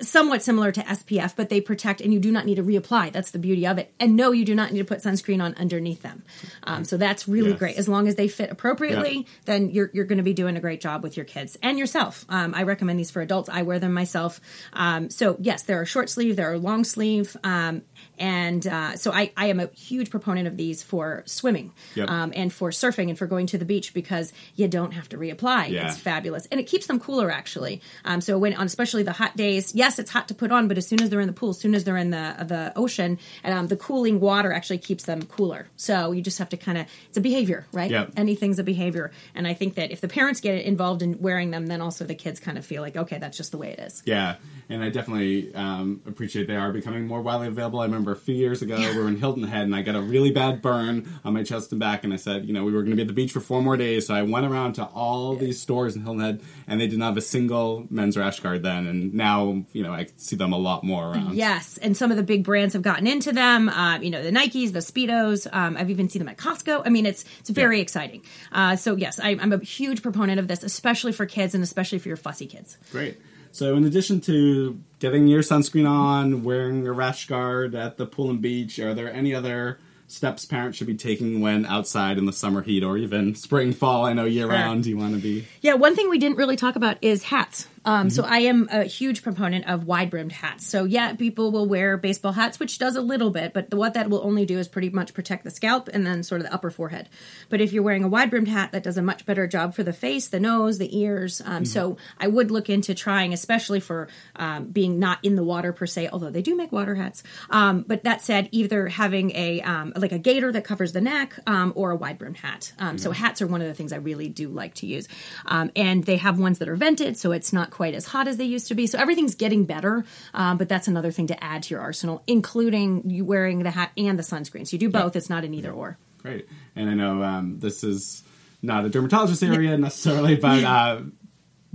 somewhat 0.00 0.42
similar 0.42 0.72
to 0.72 0.80
SPF, 0.80 1.36
but 1.36 1.48
they 1.48 1.60
protect 1.60 2.00
and 2.00 2.12
you 2.12 2.18
do 2.18 2.32
not 2.32 2.44
need 2.44 2.56
to 2.56 2.62
reapply. 2.62 3.12
That's 3.12 3.30
the 3.30 3.38
beauty 3.38 3.66
of 3.66 3.78
it. 3.78 3.94
And 4.00 4.16
no, 4.16 4.32
you 4.32 4.44
do 4.44 4.54
not 4.54 4.72
need 4.72 4.80
to 4.80 4.84
put 4.84 4.98
sunscreen 4.98 5.40
on 5.42 5.54
underneath 5.54 6.02
them. 6.02 6.24
Um, 6.64 6.84
so 6.84 6.96
that's 6.96 7.28
really 7.28 7.50
Yes. 7.50 7.58
great. 7.60 7.76
As 7.76 7.88
long 7.88 8.08
as 8.08 8.16
they 8.16 8.26
fit 8.26 8.50
appropriately, 8.50 9.18
Yeah. 9.18 9.22
then 9.44 9.70
you're, 9.70 9.90
you're 9.94 10.04
going 10.04 10.18
to 10.18 10.24
be 10.24 10.32
doing 10.34 10.56
a 10.56 10.60
great 10.60 10.80
job 10.80 11.02
with 11.04 11.16
your 11.16 11.24
kids 11.24 11.56
and 11.62 11.78
yourself. 11.78 12.24
Um, 12.28 12.52
I 12.54 12.64
recommend 12.64 12.98
these 12.98 13.10
for 13.12 13.22
adults. 13.22 13.48
I 13.48 13.62
wear 13.62 13.78
them 13.78 13.92
myself. 13.92 14.40
Um, 14.72 15.08
so 15.10 15.36
yes, 15.38 15.62
there 15.62 15.80
are 15.80 15.86
short 15.86 16.10
sleeve, 16.10 16.34
there 16.36 16.50
are 16.50 16.58
long 16.58 16.82
sleeve. 16.82 17.36
Um, 17.44 17.82
and 18.18 18.66
uh, 18.66 18.96
so 18.96 19.12
I, 19.12 19.32
I 19.36 19.46
am 19.46 19.60
a 19.60 19.66
huge 19.68 20.10
proponent 20.10 20.48
of 20.48 20.56
these 20.56 20.82
for 20.82 21.22
swimming 21.26 21.72
Yep. 21.94 22.10
um, 22.10 22.32
and 22.34 22.52
for 22.52 22.70
surfing 22.70 23.08
and 23.08 23.16
for 23.18 23.26
going 23.26 23.46
to 23.48 23.58
the 23.58 23.64
beach 23.64 23.94
because 23.94 24.32
you 24.56 24.66
don't 24.68 24.92
have 24.92 25.08
to 25.10 25.18
reapply. 25.18 25.70
Yeah. 25.70 25.86
It's 25.88 25.98
fabulous. 25.98 26.46
And 26.46 26.58
it 26.58 26.64
keeps 26.64 26.86
them 26.86 26.98
cooler 26.98 27.30
actually. 27.30 27.82
Um, 28.04 28.20
so 28.20 28.36
when 28.38 28.54
on 28.54 28.66
especially 28.66 29.02
the 29.04 29.12
hot 29.12 29.36
days, 29.36 29.74
yes, 29.76 29.98
it's 29.98 30.10
hot 30.10 30.26
to 30.28 30.34
put 30.34 30.50
on, 30.50 30.68
but 30.68 30.78
as 30.78 30.86
soon 30.86 31.02
as 31.02 31.10
they're 31.10 31.20
in 31.20 31.26
the 31.26 31.34
pool, 31.34 31.50
as 31.50 31.58
soon 31.58 31.74
as 31.74 31.84
they're 31.84 31.98
in 31.98 32.10
the 32.10 32.34
the 32.48 32.72
ocean, 32.74 33.18
um, 33.44 33.68
the 33.68 33.76
cooling 33.76 34.20
water 34.20 34.52
actually 34.52 34.78
keeps 34.78 35.04
them 35.04 35.22
cooler. 35.22 35.68
So 35.76 36.12
you 36.12 36.22
just 36.22 36.38
have 36.38 36.48
to 36.48 36.56
kind 36.56 36.78
of 36.78 36.86
it's 37.08 37.18
a 37.18 37.20
behavior, 37.20 37.66
right? 37.72 37.90
Yep. 37.90 38.12
Anything's 38.16 38.58
a 38.58 38.64
behavior. 38.64 39.12
And 39.34 39.46
I 39.46 39.54
think 39.54 39.74
that 39.74 39.90
if 39.90 40.00
the 40.00 40.08
parents 40.08 40.40
get 40.40 40.62
involved 40.64 41.02
in 41.02 41.20
wearing 41.20 41.50
them, 41.50 41.66
then 41.66 41.80
also 41.82 42.04
the 42.04 42.14
kids 42.14 42.40
kind 42.40 42.56
of 42.56 42.64
feel 42.64 42.82
like, 42.82 42.96
okay, 42.96 43.18
that's 43.18 43.36
just 43.36 43.52
the 43.52 43.58
way 43.58 43.70
it 43.70 43.78
is. 43.78 44.02
Yeah, 44.06 44.36
and 44.70 44.82
I 44.82 44.88
definitely 44.88 45.54
um, 45.54 46.00
appreciate 46.06 46.46
they 46.46 46.56
are 46.56 46.72
becoming 46.72 47.06
more 47.06 47.20
widely 47.20 47.48
available. 47.48 47.80
I 47.80 47.84
remember 47.84 48.12
a 48.12 48.16
few 48.16 48.34
years 48.34 48.62
ago 48.62 48.78
we 48.78 48.98
were 48.98 49.08
in 49.08 49.16
Hilton 49.20 49.44
Head 49.44 49.62
and 49.62 49.76
I 49.76 49.82
got 49.82 49.94
a 49.94 50.00
really 50.00 50.30
bad 50.30 50.62
burn 50.62 51.20
on 51.22 51.34
my 51.34 51.42
chest 51.42 51.70
and 51.72 51.78
back, 51.78 52.02
and 52.02 52.12
I 52.14 52.16
said, 52.16 52.46
you 52.46 52.54
know, 52.54 52.64
we 52.64 52.72
were 52.72 52.80
going 52.80 52.90
to 52.90 52.96
be 52.96 53.02
at 53.02 53.08
the 53.08 53.14
beach 53.14 53.32
for 53.32 53.40
four 53.40 53.60
more 53.60 53.76
days, 53.76 54.06
so 54.06 54.14
I 54.14 54.22
went 54.22 54.46
around 54.46 54.74
to 54.74 54.84
all 54.84 55.36
these 55.36 55.60
stores 55.60 55.96
in 55.96 56.02
Hilton 56.02 56.22
Head, 56.22 56.40
and 56.66 56.80
they 56.80 56.86
didn't 56.86 57.02
have 57.02 57.18
a 57.18 57.22
single 57.22 57.86
men's 57.90 58.16
rash 58.16 58.40
guard 58.40 58.62
then, 58.62 58.86
and 58.86 59.12
now 59.12 59.65
you 59.72 59.82
know 59.82 59.92
I 59.92 60.06
see 60.16 60.36
them 60.36 60.52
a 60.52 60.58
lot 60.58 60.84
more 60.84 61.12
around. 61.12 61.34
Yes, 61.34 61.78
and 61.78 61.96
some 61.96 62.10
of 62.10 62.16
the 62.16 62.22
big 62.22 62.44
brands 62.44 62.72
have 62.74 62.82
gotten 62.82 63.06
into 63.06 63.32
them. 63.32 63.68
Um, 63.68 64.02
you 64.02 64.10
know, 64.10 64.22
the 64.22 64.30
Nikes, 64.30 64.72
the 64.72 64.80
Speedos. 64.80 65.46
Um, 65.52 65.76
I've 65.76 65.90
even 65.90 66.08
seen 66.08 66.20
them 66.20 66.28
at 66.28 66.36
Costco. 66.36 66.82
I 66.84 66.88
mean, 66.88 67.06
it's 67.06 67.24
it's 67.40 67.50
very 67.50 67.76
Yeah. 67.76 67.82
exciting. 67.82 68.22
Uh, 68.52 68.76
so 68.76 68.96
yes, 68.96 69.20
I, 69.20 69.30
I'm 69.40 69.52
a 69.52 69.58
huge 69.58 70.02
proponent 70.02 70.38
of 70.40 70.48
this, 70.48 70.62
especially 70.62 71.12
for 71.12 71.26
kids 71.26 71.54
and 71.54 71.62
especially 71.64 71.98
for 71.98 72.08
your 72.08 72.16
fussy 72.16 72.46
kids. 72.46 72.76
Great. 72.92 73.18
So, 73.52 73.74
in 73.74 73.84
addition 73.84 74.20
to 74.22 74.78
getting 74.98 75.28
your 75.28 75.40
sunscreen 75.40 75.88
on, 75.88 76.44
wearing 76.44 76.86
a 76.86 76.92
rash 76.92 77.26
guard 77.26 77.74
at 77.74 77.96
the 77.96 78.04
pool 78.04 78.28
and 78.28 78.42
beach, 78.42 78.78
are 78.78 78.92
there 78.92 79.10
any 79.10 79.34
other 79.34 79.78
steps 80.08 80.44
parents 80.44 80.76
should 80.78 80.86
be 80.86 80.94
taking 80.94 81.40
when 81.40 81.64
outside 81.66 82.18
in 82.18 82.26
the 82.26 82.32
summer 82.32 82.60
heat 82.62 82.84
or 82.84 82.98
even 82.98 83.34
spring, 83.34 83.72
fall? 83.72 84.04
I 84.04 84.12
know 84.12 84.24
year 84.26 84.46
round 84.46 84.84
you 84.84 84.98
want 84.98 85.14
to 85.14 85.20
be. 85.20 85.46
Yeah, 85.62 85.72
one 85.74 85.96
thing 85.96 86.10
we 86.10 86.18
didn't 86.18 86.36
really 86.36 86.56
talk 86.56 86.76
about 86.76 86.98
is 87.02 87.22
hats. 87.24 87.66
Um, 87.86 88.10
So 88.10 88.24
I 88.24 88.38
am 88.40 88.68
a 88.70 88.84
huge 88.84 89.22
proponent 89.22 89.66
of 89.68 89.84
wide 89.84 90.10
brimmed 90.10 90.32
hats. 90.32 90.66
So 90.66 90.84
yeah, 90.84 91.14
people 91.14 91.52
will 91.52 91.66
wear 91.66 91.96
baseball 91.96 92.32
hats, 92.32 92.58
which 92.58 92.78
does 92.78 92.96
a 92.96 93.00
little 93.00 93.30
bit, 93.30 93.54
but 93.54 93.72
what 93.72 93.94
that 93.94 94.10
will 94.10 94.22
only 94.24 94.44
do 94.44 94.58
is 94.58 94.68
pretty 94.68 94.90
much 94.90 95.14
protect 95.14 95.44
the 95.44 95.50
scalp 95.50 95.88
and 95.88 96.04
then 96.04 96.22
sort 96.22 96.40
of 96.40 96.48
the 96.48 96.52
upper 96.52 96.70
forehead. 96.70 97.08
But 97.48 97.60
if 97.60 97.72
you're 97.72 97.84
wearing 97.84 98.04
a 98.04 98.08
wide 98.08 98.30
brimmed 98.30 98.48
hat, 98.48 98.72
that 98.72 98.82
does 98.82 98.98
a 98.98 99.02
much 99.02 99.24
better 99.24 99.46
job 99.46 99.74
for 99.74 99.84
the 99.84 99.92
face, 99.92 100.28
the 100.28 100.40
nose, 100.40 100.78
the 100.78 100.98
ears. 100.98 101.40
Um, 101.44 101.64
So 101.64 101.96
I 102.18 102.26
would 102.26 102.50
look 102.50 102.68
into 102.68 102.94
trying, 102.94 103.32
especially 103.32 103.80
for 103.80 104.08
um, 104.34 104.66
being 104.66 104.98
not 104.98 105.18
in 105.22 105.36
the 105.36 105.44
water 105.44 105.72
per 105.72 105.86
se, 105.86 106.08
although 106.12 106.30
they 106.30 106.42
do 106.42 106.56
make 106.56 106.72
water 106.72 106.96
hats. 106.96 107.22
Um, 107.50 107.84
but 107.86 108.02
that 108.04 108.20
said, 108.22 108.48
either 108.50 108.88
having 108.88 109.30
a 109.36 109.60
um, 109.60 109.92
like 109.94 110.12
a 110.12 110.18
gaiter 110.18 110.50
that 110.50 110.64
covers 110.64 110.92
the 110.92 111.00
neck 111.00 111.38
um, 111.46 111.72
or 111.76 111.92
a 111.92 111.96
wide 111.96 112.18
brimmed 112.18 112.38
hat. 112.38 112.72
Um, 112.78 112.98
So 112.98 113.12
hats 113.12 113.40
are 113.42 113.46
one 113.46 113.60
of 113.60 113.68
the 113.68 113.74
things 113.74 113.92
I 113.92 113.96
really 113.96 114.28
do 114.28 114.48
like 114.48 114.74
to 114.74 114.86
use, 114.86 115.06
um, 115.44 115.70
and 115.76 116.02
they 116.04 116.16
have 116.16 116.38
ones 116.38 116.58
that 116.58 116.68
are 116.68 116.76
vented, 116.76 117.16
so 117.16 117.32
it's 117.32 117.52
not 117.52 117.70
quite 117.76 117.92
as 117.92 118.06
hot 118.06 118.26
as 118.26 118.38
they 118.38 118.44
used 118.44 118.68
to 118.68 118.74
be. 118.74 118.86
So 118.86 118.98
everything's 118.98 119.34
getting 119.34 119.66
better, 119.66 120.04
um, 120.32 120.56
but 120.56 120.66
that's 120.66 120.88
another 120.88 121.10
thing 121.10 121.26
to 121.26 121.44
add 121.44 121.64
to 121.64 121.74
your 121.74 121.82
arsenal, 121.82 122.22
including 122.26 123.10
you 123.10 123.26
wearing 123.26 123.58
the 123.58 123.70
hat 123.70 123.92
and 123.98 124.18
the 124.18 124.22
sunscreen. 124.22 124.66
So 124.66 124.74
you 124.74 124.78
do 124.78 124.88
both. 124.88 125.14
It's 125.14 125.28
not 125.28 125.44
an 125.44 125.52
either 125.52 125.70
or. 125.70 125.98
Great. 126.22 126.48
And 126.74 126.88
I 126.88 126.94
know 126.94 127.22
um, 127.22 127.58
this 127.60 127.84
is 127.84 128.24
not 128.62 128.86
a 128.86 128.88
dermatologist 128.88 129.42
area 129.42 129.76
necessarily, 129.76 130.36
but 130.36 130.64
uh, 130.64 131.02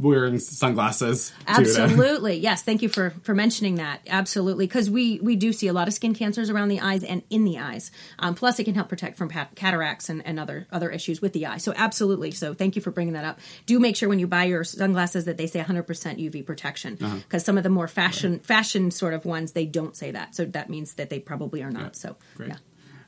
wearing 0.02 0.40
sunglasses. 0.40 1.32
Absolutely. 1.48 2.38
yes. 2.38 2.64
Thank 2.64 2.82
you 2.82 2.90
for, 2.90 3.12
for 3.24 3.34
mentioning 3.34 3.76
that. 3.76 4.02
Absolutely. 4.08 4.66
Because 4.66 4.90
we, 4.90 5.20
we 5.20 5.36
do 5.36 5.54
see 5.54 5.68
a 5.68 5.74
lot 5.74 5.88
of 5.88 5.94
skin 5.94 6.14
cancers 6.14 6.50
around 6.50 6.70
the 6.70 6.80
eyes 6.80 7.04
and 7.04 7.24
in 7.30 7.44
the 7.44 7.60
eyes. 7.60 7.92
Um, 8.20 8.36
plus, 8.36 8.60
it 8.60 8.64
can 8.66 8.76
help 8.76 8.90
protect 8.90 9.18
from 9.18 9.30
pat- 9.30 9.56
cataracts 9.56 10.10
and, 10.10 10.26
and 10.26 10.40
other, 10.40 10.68
other 10.72 10.90
issues 10.90 11.22
with 11.22 11.34
the 11.34 11.46
eye. 11.46 11.58
So, 11.58 11.74
absolutely. 11.76 12.32
So, 12.32 12.54
thank 12.54 12.76
you 12.76 12.82
for 12.82 12.92
bringing 12.92 13.14
that 13.14 13.26
up. 13.26 13.40
Do 13.66 13.80
make 13.80 13.96
sure 13.96 14.10
when 14.10 14.20
you 14.20 14.28
buy 14.28 14.46
your 14.46 14.64
sunglasses 14.64 15.26
that 15.26 15.38
they 15.38 15.48
say 15.48 15.62
100% 15.62 15.86
UV 15.86 16.46
protection. 16.46 16.96
Because 16.96 17.46
some 17.46 17.58
of 17.58 17.64
the 17.64 17.70
more 17.70 17.88
fashion, 17.88 18.40
fashion 18.40 18.92
sort 18.92 19.14
of 19.14 19.26
ones, 19.26 19.52
they 19.52 19.66
don't 19.66 19.96
say 19.96 20.12
that. 20.12 20.36
So, 20.36 20.46
that 20.46 20.70
means 20.70 20.96
that 20.96 21.10
they 21.10 21.20
probably 21.20 21.64
are 21.64 21.72
not. 21.72 21.96
So, 21.96 22.18
Great. 22.36 22.50
yeah. 22.50 22.58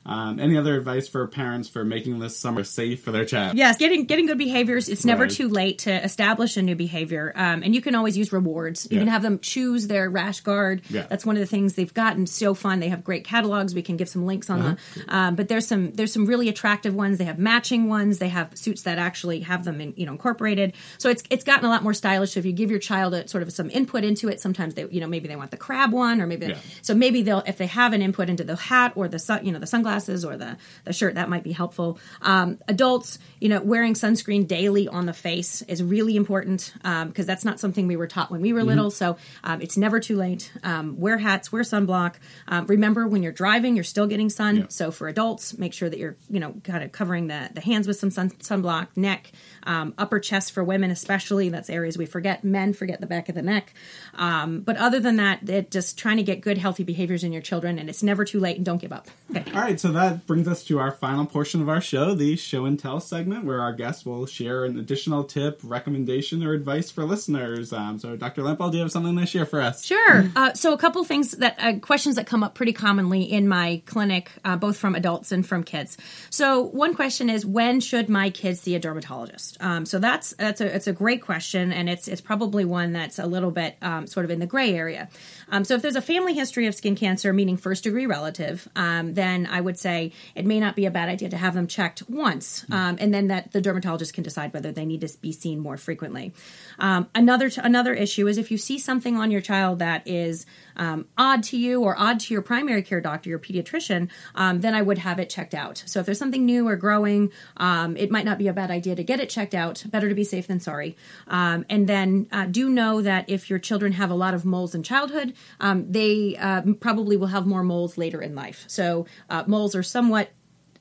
Um, 0.06 0.38
any 0.38 0.56
other 0.58 0.76
advice 0.76 1.08
for 1.08 1.26
parents 1.26 1.68
for 1.68 1.84
making 1.84 2.18
this 2.18 2.36
summer 2.36 2.62
safe 2.64 3.02
for 3.02 3.10
their 3.10 3.24
child? 3.24 3.56
Yes, 3.56 3.78
getting 3.78 4.04
getting 4.04 4.26
good 4.26 4.36
behaviors. 4.38 4.88
It's 4.88 5.04
never 5.04 5.22
Right. 5.24 5.30
too 5.32 5.48
late 5.48 5.78
to 5.80 6.04
establish 6.04 6.56
a 6.58 6.62
new 6.62 6.74
behavior, 6.74 7.32
um, 7.34 7.62
and 7.62 7.74
you 7.74 7.80
can 7.80 7.94
always 7.94 8.16
use 8.16 8.32
rewards. 8.32 8.86
You 8.90 8.96
Yeah. 8.98 9.00
can 9.04 9.08
have 9.08 9.22
them 9.22 9.38
choose 9.40 9.86
their 9.86 10.10
rash 10.10 10.40
guard. 10.40 10.82
Yeah. 10.90 11.06
That's 11.08 11.24
one 11.24 11.36
of 11.36 11.40
the 11.40 11.46
things 11.46 11.72
they've 11.74 11.92
gotten 11.94 12.26
so 12.26 12.52
fun. 12.52 12.80
They 12.80 12.90
have 12.90 13.02
great 13.02 13.24
catalogs. 13.24 13.74
We 13.74 13.80
can 13.82 13.96
give 13.96 14.08
some 14.10 14.26
links 14.26 14.50
on 14.50 14.60
Uh-huh. 14.60 14.74
the. 15.06 15.16
Um, 15.16 15.34
but 15.36 15.48
there's 15.48 15.66
some 15.66 15.92
there's 15.92 16.12
some 16.12 16.26
really 16.26 16.48
attractive 16.50 16.94
ones. 16.94 17.16
They 17.16 17.24
have 17.24 17.38
matching 17.38 17.88
ones. 17.88 18.18
They 18.18 18.28
have 18.28 18.50
suits 18.54 18.82
that 18.82 18.98
actually 18.98 19.40
have 19.40 19.64
them 19.64 19.80
in, 19.80 19.94
you 19.96 20.04
know 20.04 20.12
incorporated. 20.12 20.74
So 20.98 21.08
it's 21.08 21.22
it's 21.30 21.44
gotten 21.44 21.64
a 21.64 21.68
lot 21.70 21.82
more 21.82 21.94
stylish. 21.94 22.32
So 22.32 22.40
if 22.40 22.44
you 22.46 22.52
give 22.52 22.70
your 22.70 22.78
child 22.78 23.14
a 23.14 23.26
sort 23.26 23.42
of 23.42 23.50
some 23.52 23.70
input 23.70 24.04
into 24.04 24.28
it, 24.28 24.38
sometimes 24.38 24.74
they 24.74 24.86
you 24.90 25.00
know 25.00 25.06
maybe 25.06 25.28
they 25.28 25.36
want 25.36 25.50
the 25.50 25.56
crab 25.56 25.92
one 25.92 26.20
or 26.20 26.26
maybe 26.26 26.48
Yeah. 26.48 26.56
so 26.82 26.94
maybe 26.94 27.22
they'll 27.22 27.42
if 27.46 27.56
they 27.56 27.66
have 27.68 27.94
an 27.94 28.02
input 28.02 28.28
into 28.28 28.44
the 28.44 28.56
hat 28.56 28.92
or 28.96 29.08
the 29.08 29.18
sun, 29.18 29.46
you 29.46 29.52
know 29.52 29.58
the 29.58 29.66
sunglasses 29.66 29.93
or 30.24 30.36
the 30.36 30.56
the 30.84 30.92
shirt 30.92 31.14
that 31.14 31.28
might 31.28 31.42
be 31.42 31.52
helpful. 31.52 31.98
Um, 32.22 32.58
adults, 32.68 33.18
you 33.40 33.48
know, 33.48 33.60
wearing 33.60 33.94
sunscreen 33.94 34.46
daily 34.46 34.88
on 34.88 35.06
the 35.06 35.12
face 35.12 35.62
is 35.62 35.82
really 35.82 36.16
important 36.16 36.72
because 37.06 37.26
that's 37.26 37.44
not 37.44 37.60
something 37.60 37.86
we 37.86 37.96
were 37.96 38.06
taught 38.06 38.30
when 38.30 38.40
we 38.40 38.52
were 38.52 38.64
little. 38.64 38.90
So 38.90 39.16
um, 39.42 39.60
it's 39.60 39.76
never 39.76 40.00
too 40.00 40.16
late. 40.16 40.52
Um, 40.62 40.98
wear 40.98 41.18
hats, 41.18 41.52
wear 41.52 41.62
sunblock. 41.62 42.14
Um, 42.48 42.66
remember 42.66 43.06
when 43.06 43.22
you're 43.22 43.32
driving, 43.32 43.74
you're 43.74 43.84
still 43.84 44.06
getting 44.06 44.30
sun. 44.30 44.56
Yeah. 44.56 44.64
So 44.68 44.90
for 44.90 45.08
adults, 45.08 45.58
make 45.58 45.72
sure 45.72 45.88
that 45.88 45.98
you're 45.98 46.16
you 46.28 46.40
know 46.40 46.54
kind 46.64 46.82
of 46.82 46.92
covering 46.92 47.28
the 47.28 47.50
the 47.52 47.60
hands 47.60 47.86
with 47.86 47.98
some 47.98 48.10
sun, 48.10 48.30
sunblock, 48.30 48.88
neck, 48.96 49.32
um, 49.64 49.94
upper 49.98 50.18
chest 50.18 50.52
for 50.52 50.64
women 50.64 50.90
especially. 50.90 51.48
That's 51.48 51.70
areas 51.70 51.98
we 51.98 52.06
forget. 52.06 52.44
Men 52.44 52.72
forget 52.72 53.00
the 53.00 53.06
back 53.06 53.28
of 53.28 53.34
the 53.34 53.42
neck. 53.42 53.74
Um, 54.14 54.60
but 54.60 54.76
other 54.76 55.00
than 55.00 55.16
that, 55.16 55.48
it 55.48 55.70
just 55.70 55.98
trying 55.98 56.16
to 56.16 56.22
get 56.22 56.40
good 56.40 56.58
healthy 56.58 56.84
behaviors 56.84 57.24
in 57.24 57.32
your 57.32 57.42
children, 57.42 57.78
and 57.78 57.88
it's 57.88 58.02
never 58.02 58.24
too 58.24 58.40
late. 58.40 58.56
And 58.56 58.64
don't 58.64 58.80
give 58.80 58.92
up. 58.92 59.08
Okay. 59.30 59.50
All 59.52 59.60
right, 59.60 59.78
so 59.84 59.92
that 59.92 60.26
brings 60.26 60.48
us 60.48 60.64
to 60.64 60.78
our 60.78 60.90
final 60.90 61.26
portion 61.26 61.60
of 61.60 61.68
our 61.68 61.78
show, 61.78 62.14
the 62.14 62.36
show 62.36 62.64
and 62.64 62.80
tell 62.80 63.00
segment, 63.00 63.44
where 63.44 63.60
our 63.60 63.74
guests 63.74 64.06
will 64.06 64.24
share 64.24 64.64
an 64.64 64.78
additional 64.78 65.24
tip, 65.24 65.60
recommendation, 65.62 66.42
or 66.42 66.54
advice 66.54 66.90
for 66.90 67.04
listeners. 67.04 67.70
Um, 67.70 67.98
so, 67.98 68.16
Dr. 68.16 68.40
Lampel, 68.40 68.70
do 68.70 68.78
you 68.78 68.82
have 68.82 68.90
something 68.90 69.14
to 69.14 69.26
share 69.26 69.44
for 69.44 69.60
us? 69.60 69.84
Sure. 69.84 70.24
Uh, 70.34 70.54
so 70.54 70.72
a 70.72 70.78
couple 70.78 71.04
things 71.04 71.32
that 71.32 71.56
uh, 71.58 71.78
questions 71.80 72.16
that 72.16 72.26
come 72.26 72.42
up 72.42 72.54
pretty 72.54 72.72
commonly 72.72 73.24
in 73.24 73.46
my 73.46 73.82
clinic, 73.84 74.30
uh, 74.42 74.56
both 74.56 74.78
from 74.78 74.94
adults 74.94 75.32
and 75.32 75.46
from 75.46 75.62
kids. 75.62 75.98
So 76.30 76.62
one 76.62 76.94
question 76.94 77.28
is, 77.28 77.44
when 77.44 77.80
should 77.80 78.08
my 78.08 78.30
kids 78.30 78.60
see 78.60 78.74
a 78.74 78.78
dermatologist? 78.78 79.58
Um, 79.60 79.84
so 79.84 79.98
that's 79.98 80.32
that's 80.38 80.62
a 80.62 80.74
it's 80.74 80.86
a 80.86 80.94
great 80.94 81.20
question, 81.20 81.74
and 81.74 81.90
it's 81.90 82.08
it's 82.08 82.22
probably 82.22 82.64
one 82.64 82.94
that's 82.94 83.18
a 83.18 83.26
little 83.26 83.50
bit 83.50 83.76
um, 83.82 84.06
sort 84.06 84.24
of 84.24 84.30
in 84.30 84.38
the 84.38 84.46
gray 84.46 84.74
area. 84.74 85.10
Um, 85.50 85.64
so 85.64 85.74
if 85.74 85.82
there's 85.82 85.96
a 85.96 86.02
family 86.02 86.34
history 86.34 86.66
of 86.66 86.74
skin 86.74 86.96
cancer, 86.96 87.32
meaning 87.32 87.56
first 87.56 87.84
degree 87.84 88.06
relative, 88.06 88.68
um, 88.76 89.14
then 89.14 89.46
I 89.46 89.60
would 89.60 89.78
say 89.78 90.12
it 90.34 90.44
may 90.44 90.60
not 90.60 90.76
be 90.76 90.86
a 90.86 90.90
bad 90.90 91.08
idea 91.08 91.28
to 91.30 91.36
have 91.36 91.54
them 91.54 91.66
checked 91.66 92.08
once, 92.08 92.64
um, 92.70 92.96
and 93.00 93.12
then 93.12 93.28
that 93.28 93.52
the 93.52 93.60
dermatologist 93.60 94.14
can 94.14 94.24
decide 94.24 94.52
whether 94.52 94.72
they 94.72 94.84
need 94.84 95.00
to 95.02 95.18
be 95.20 95.32
seen 95.32 95.60
more 95.60 95.76
frequently. 95.76 96.32
Um, 96.78 97.08
another 97.14 97.50
another 97.58 97.94
issue 97.94 98.26
is 98.26 98.38
if 98.38 98.50
you 98.50 98.58
see 98.58 98.78
something 98.78 99.16
on 99.16 99.30
your 99.30 99.40
child 99.40 99.78
that 99.78 100.06
is 100.06 100.46
um, 100.76 101.06
odd 101.16 101.42
to 101.44 101.56
you 101.56 101.82
or 101.82 101.98
odd 101.98 102.20
to 102.20 102.34
your 102.34 102.42
primary 102.42 102.82
care 102.82 103.00
doctor, 103.00 103.30
your 103.30 103.38
pediatrician, 103.38 104.08
um, 104.34 104.60
then 104.60 104.74
I 104.74 104.82
would 104.82 104.98
have 104.98 105.18
it 105.18 105.30
checked 105.30 105.54
out. 105.54 105.82
So 105.86 106.00
if 106.00 106.06
there's 106.06 106.18
something 106.18 106.44
new 106.44 106.66
or 106.66 106.76
growing, 106.76 107.30
um, 107.56 107.96
it 107.96 108.10
might 108.10 108.24
not 108.24 108.38
be 108.38 108.48
a 108.48 108.52
bad 108.52 108.70
idea 108.70 108.96
to 108.96 109.04
get 109.04 109.20
it 109.20 109.28
checked 109.28 109.54
out. 109.54 109.84
Better 109.88 110.08
to 110.08 110.14
be 110.14 110.24
safe 110.24 110.46
than 110.46 110.60
sorry. 110.60 110.96
Um, 111.28 111.64
and 111.68 111.86
then 111.86 112.26
uh, 112.32 112.46
do 112.46 112.68
know 112.68 113.02
that 113.02 113.28
if 113.28 113.50
your 113.50 113.58
children 113.58 113.92
have 113.92 114.10
a 114.10 114.14
lot 114.14 114.34
of 114.34 114.44
moles 114.44 114.74
in 114.74 114.82
childhood, 114.82 115.33
um, 115.60 115.90
they 115.90 116.36
uh, 116.36 116.62
probably 116.80 117.16
will 117.16 117.28
have 117.28 117.46
more 117.46 117.62
moles 117.62 117.98
later 117.98 118.20
in 118.20 118.34
life. 118.34 118.64
So 118.66 119.06
uh, 119.30 119.44
moles 119.46 119.74
are 119.74 119.82
somewhat 119.82 120.30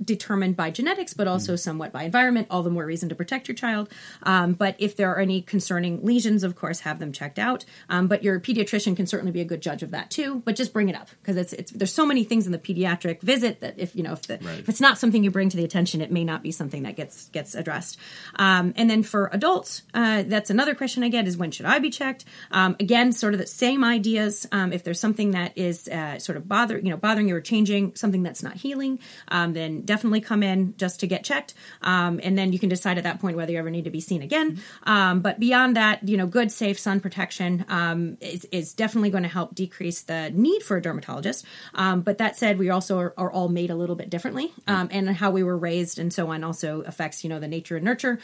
determined 0.04 0.56
by 0.56 0.72
genetics, 0.72 1.14
but 1.14 1.28
also 1.28 1.56
somewhat 1.56 1.92
by 1.92 2.04
environment. 2.04 2.48
All 2.50 2.64
the 2.64 2.70
more 2.70 2.86
reason 2.86 3.10
to 3.10 3.16
protect 3.16 3.48
your 3.48 3.56
child. 3.56 3.90
Um, 4.24 4.54
but 4.54 4.76
if 4.80 4.96
there 4.96 5.12
are 5.12 5.20
any 5.20 5.42
concerning 5.42 6.04
lesions, 6.04 6.44
of 6.44 6.56
course, 6.56 6.82
have 6.82 7.00
them 7.00 7.12
checked 7.12 7.40
out. 7.40 7.66
Um, 7.90 8.08
but 8.08 8.24
your 8.24 8.40
pediatrician 8.40 8.96
can 8.96 9.08
certainly 9.08 9.32
be 9.32 9.42
a 9.42 9.46
good 9.46 9.62
judge 9.62 9.84
of 9.84 9.92
that 9.92 10.10
too. 10.12 10.42
But 10.46 10.56
just 10.56 10.74
bring 10.74 10.90
it 10.90 10.96
up 10.96 11.10
because 11.22 11.38
it's, 11.38 11.54
it's 11.54 11.72
there's 11.72 11.94
so 11.94 12.06
many 12.06 12.24
things 12.24 12.46
in 12.46 12.52
the 12.52 12.60
pediatric 12.60 13.22
visit 13.22 13.62
that 13.62 13.76
if 13.78 13.96
you 13.96 14.04
know 14.04 14.14
if 14.14 14.24
the 14.24 14.40
Right. 14.42 14.60
if 14.60 14.68
it's 14.68 14.82
not 14.82 14.98
something 14.98 15.24
you 15.24 15.32
bring 15.32 15.50
to 15.50 15.58
the 15.58 15.64
attention, 15.64 16.02
it 16.02 16.12
may 16.12 16.24
not 16.24 16.44
be 16.44 16.52
something 16.52 16.84
that 16.84 16.96
gets 16.96 17.30
gets 17.30 17.56
addressed. 17.56 17.98
Um, 18.36 18.74
and 18.76 18.90
then 18.90 19.04
for 19.04 19.30
adults, 19.32 19.84
uh, 19.94 20.24
that's 20.26 20.50
another 20.50 20.76
question 20.76 21.04
I 21.04 21.10
get 21.10 21.28
is 21.28 21.38
when 21.38 21.52
should 21.52 21.66
I 21.66 21.80
be 21.80 21.90
checked? 21.90 22.26
Um, 22.52 22.76
again, 22.80 23.12
sort 23.12 23.34
of 23.34 23.40
the 23.40 23.48
same 23.48 23.84
ideas. 23.84 24.48
Um, 24.52 24.74
if 24.74 24.84
there's 24.84 25.00
something 25.00 25.32
that 25.32 25.58
is 25.58 25.88
uh, 25.88 26.20
sort 26.20 26.38
of 26.38 26.48
bother 26.48 26.78
you 26.78 26.90
know 26.90 26.98
bothering 26.98 27.28
you 27.30 27.36
or 27.36 27.42
changing, 27.42 27.96
something 27.96 28.24
that's 28.24 28.44
not 28.44 28.56
healing, 28.56 29.00
um, 29.30 29.54
then 29.54 29.86
definitely 29.94 30.22
come 30.22 30.42
in 30.42 30.74
just 30.78 31.00
to 31.02 31.08
get 31.08 31.24
checked. 31.24 31.54
Um, 31.84 32.20
and 32.24 32.36
then 32.36 32.52
you 32.52 32.58
can 32.58 32.68
decide 32.68 32.98
at 32.98 33.04
that 33.04 33.22
point 33.22 33.38
whether 33.38 33.52
you 33.52 33.60
ever 33.60 33.70
need 33.70 33.84
to 33.84 33.92
be 33.92 34.02
seen 34.02 34.24
again. 34.24 34.60
Um, 34.84 35.20
but 35.20 35.40
beyond 35.40 35.76
that, 35.76 36.08
you 36.08 36.18
know, 36.18 36.26
good 36.26 36.52
safe 36.52 36.80
sun 36.80 37.00
protection 37.00 37.64
um, 37.70 38.18
is, 38.20 38.46
is 38.46 38.74
definitely 38.74 39.12
going 39.12 39.22
to 39.22 39.30
help 39.30 39.54
decrease 39.54 40.02
the 40.02 40.32
need 40.32 40.64
for 40.64 40.78
a 40.78 40.82
dermatologist. 40.82 41.46
Um, 41.76 42.02
but 42.02 42.18
that 42.18 42.38
said, 42.38 42.58
we 42.58 42.72
also 42.72 42.98
are, 42.98 43.14
are 43.20 43.32
all 43.32 43.50
made 43.50 43.70
a 43.70 43.76
little 43.76 43.96
bit 43.96 44.10
differently, 44.10 44.52
um, 44.66 44.90
and 44.92 45.10
how 45.10 45.30
we 45.30 45.44
were 45.44 45.58
raised 45.58 46.00
and 46.00 46.12
so 46.12 46.32
on 46.32 46.44
also 46.44 46.82
affects 46.82 47.24
you 47.24 47.30
know 47.30 47.40
the 47.40 47.48
nature 47.48 47.76
and 47.76 47.86
nurture. 47.86 48.20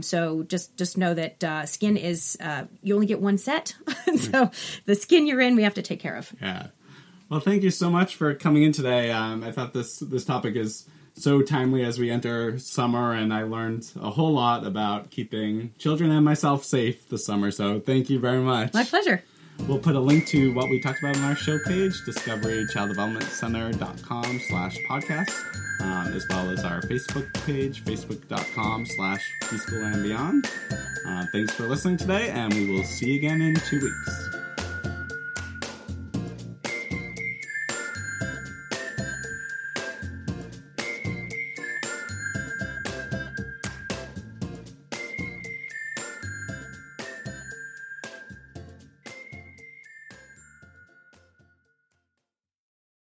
So 0.00 0.42
just 0.44 0.76
just 0.76 0.96
know 0.96 1.12
that 1.14 1.44
uh, 1.44 1.66
skin 1.66 1.96
is 1.96 2.38
uh, 2.40 2.64
you 2.82 2.94
only 2.94 3.06
get 3.06 3.20
one 3.20 3.38
set, 3.38 3.74
so 4.16 4.50
the 4.86 4.94
skin 4.94 5.26
you're 5.26 5.40
in 5.40 5.56
we 5.56 5.64
have 5.64 5.74
to 5.74 5.82
take 5.82 6.00
care 6.00 6.16
of. 6.16 6.32
Yeah. 6.40 6.68
Well, 7.30 7.40
thank 7.40 7.62
you 7.62 7.70
so 7.70 7.90
much 7.90 8.16
for 8.16 8.34
coming 8.34 8.64
in 8.64 8.72
today. 8.72 9.12
Um, 9.12 9.44
I 9.44 9.52
thought 9.52 9.72
this 9.72 10.00
this 10.00 10.24
topic 10.24 10.56
is 10.56 10.86
so 11.20 11.42
timely 11.42 11.84
as 11.84 11.98
we 11.98 12.10
enter 12.10 12.58
summer, 12.58 13.12
and 13.12 13.32
I 13.32 13.42
learned 13.42 13.90
a 14.00 14.10
whole 14.10 14.32
lot 14.32 14.66
about 14.66 15.10
keeping 15.10 15.72
children 15.78 16.10
and 16.10 16.24
myself 16.24 16.64
safe 16.64 17.08
this 17.08 17.24
summer. 17.24 17.50
So 17.50 17.80
thank 17.80 18.10
you 18.10 18.18
very 18.18 18.40
much. 18.40 18.74
My 18.74 18.84
pleasure. 18.84 19.22
We'll 19.68 19.78
put 19.78 19.94
a 19.94 20.00
link 20.00 20.26
to 20.28 20.54
what 20.54 20.70
we 20.70 20.80
talked 20.80 21.02
about 21.02 21.18
on 21.18 21.24
our 21.24 21.36
show 21.36 21.58
page, 21.66 21.92
discoverychilddevelopmentcenter.com 22.06 24.40
slash 24.48 24.78
podcast, 24.88 25.34
um, 25.80 26.14
as 26.14 26.26
well 26.30 26.48
as 26.50 26.64
our 26.64 26.80
Facebook 26.82 27.30
page, 27.46 27.84
facebook.com 27.84 28.86
slash 28.86 29.22
preschool 29.42 29.92
and 29.92 30.02
beyond. 30.02 30.46
Uh, 31.06 31.26
thanks 31.32 31.52
for 31.52 31.64
listening 31.64 31.98
today, 31.98 32.30
and 32.30 32.54
we 32.54 32.70
will 32.70 32.84
see 32.84 33.10
you 33.12 33.18
again 33.18 33.42
in 33.42 33.54
two 33.54 33.80
weeks. 33.80 34.29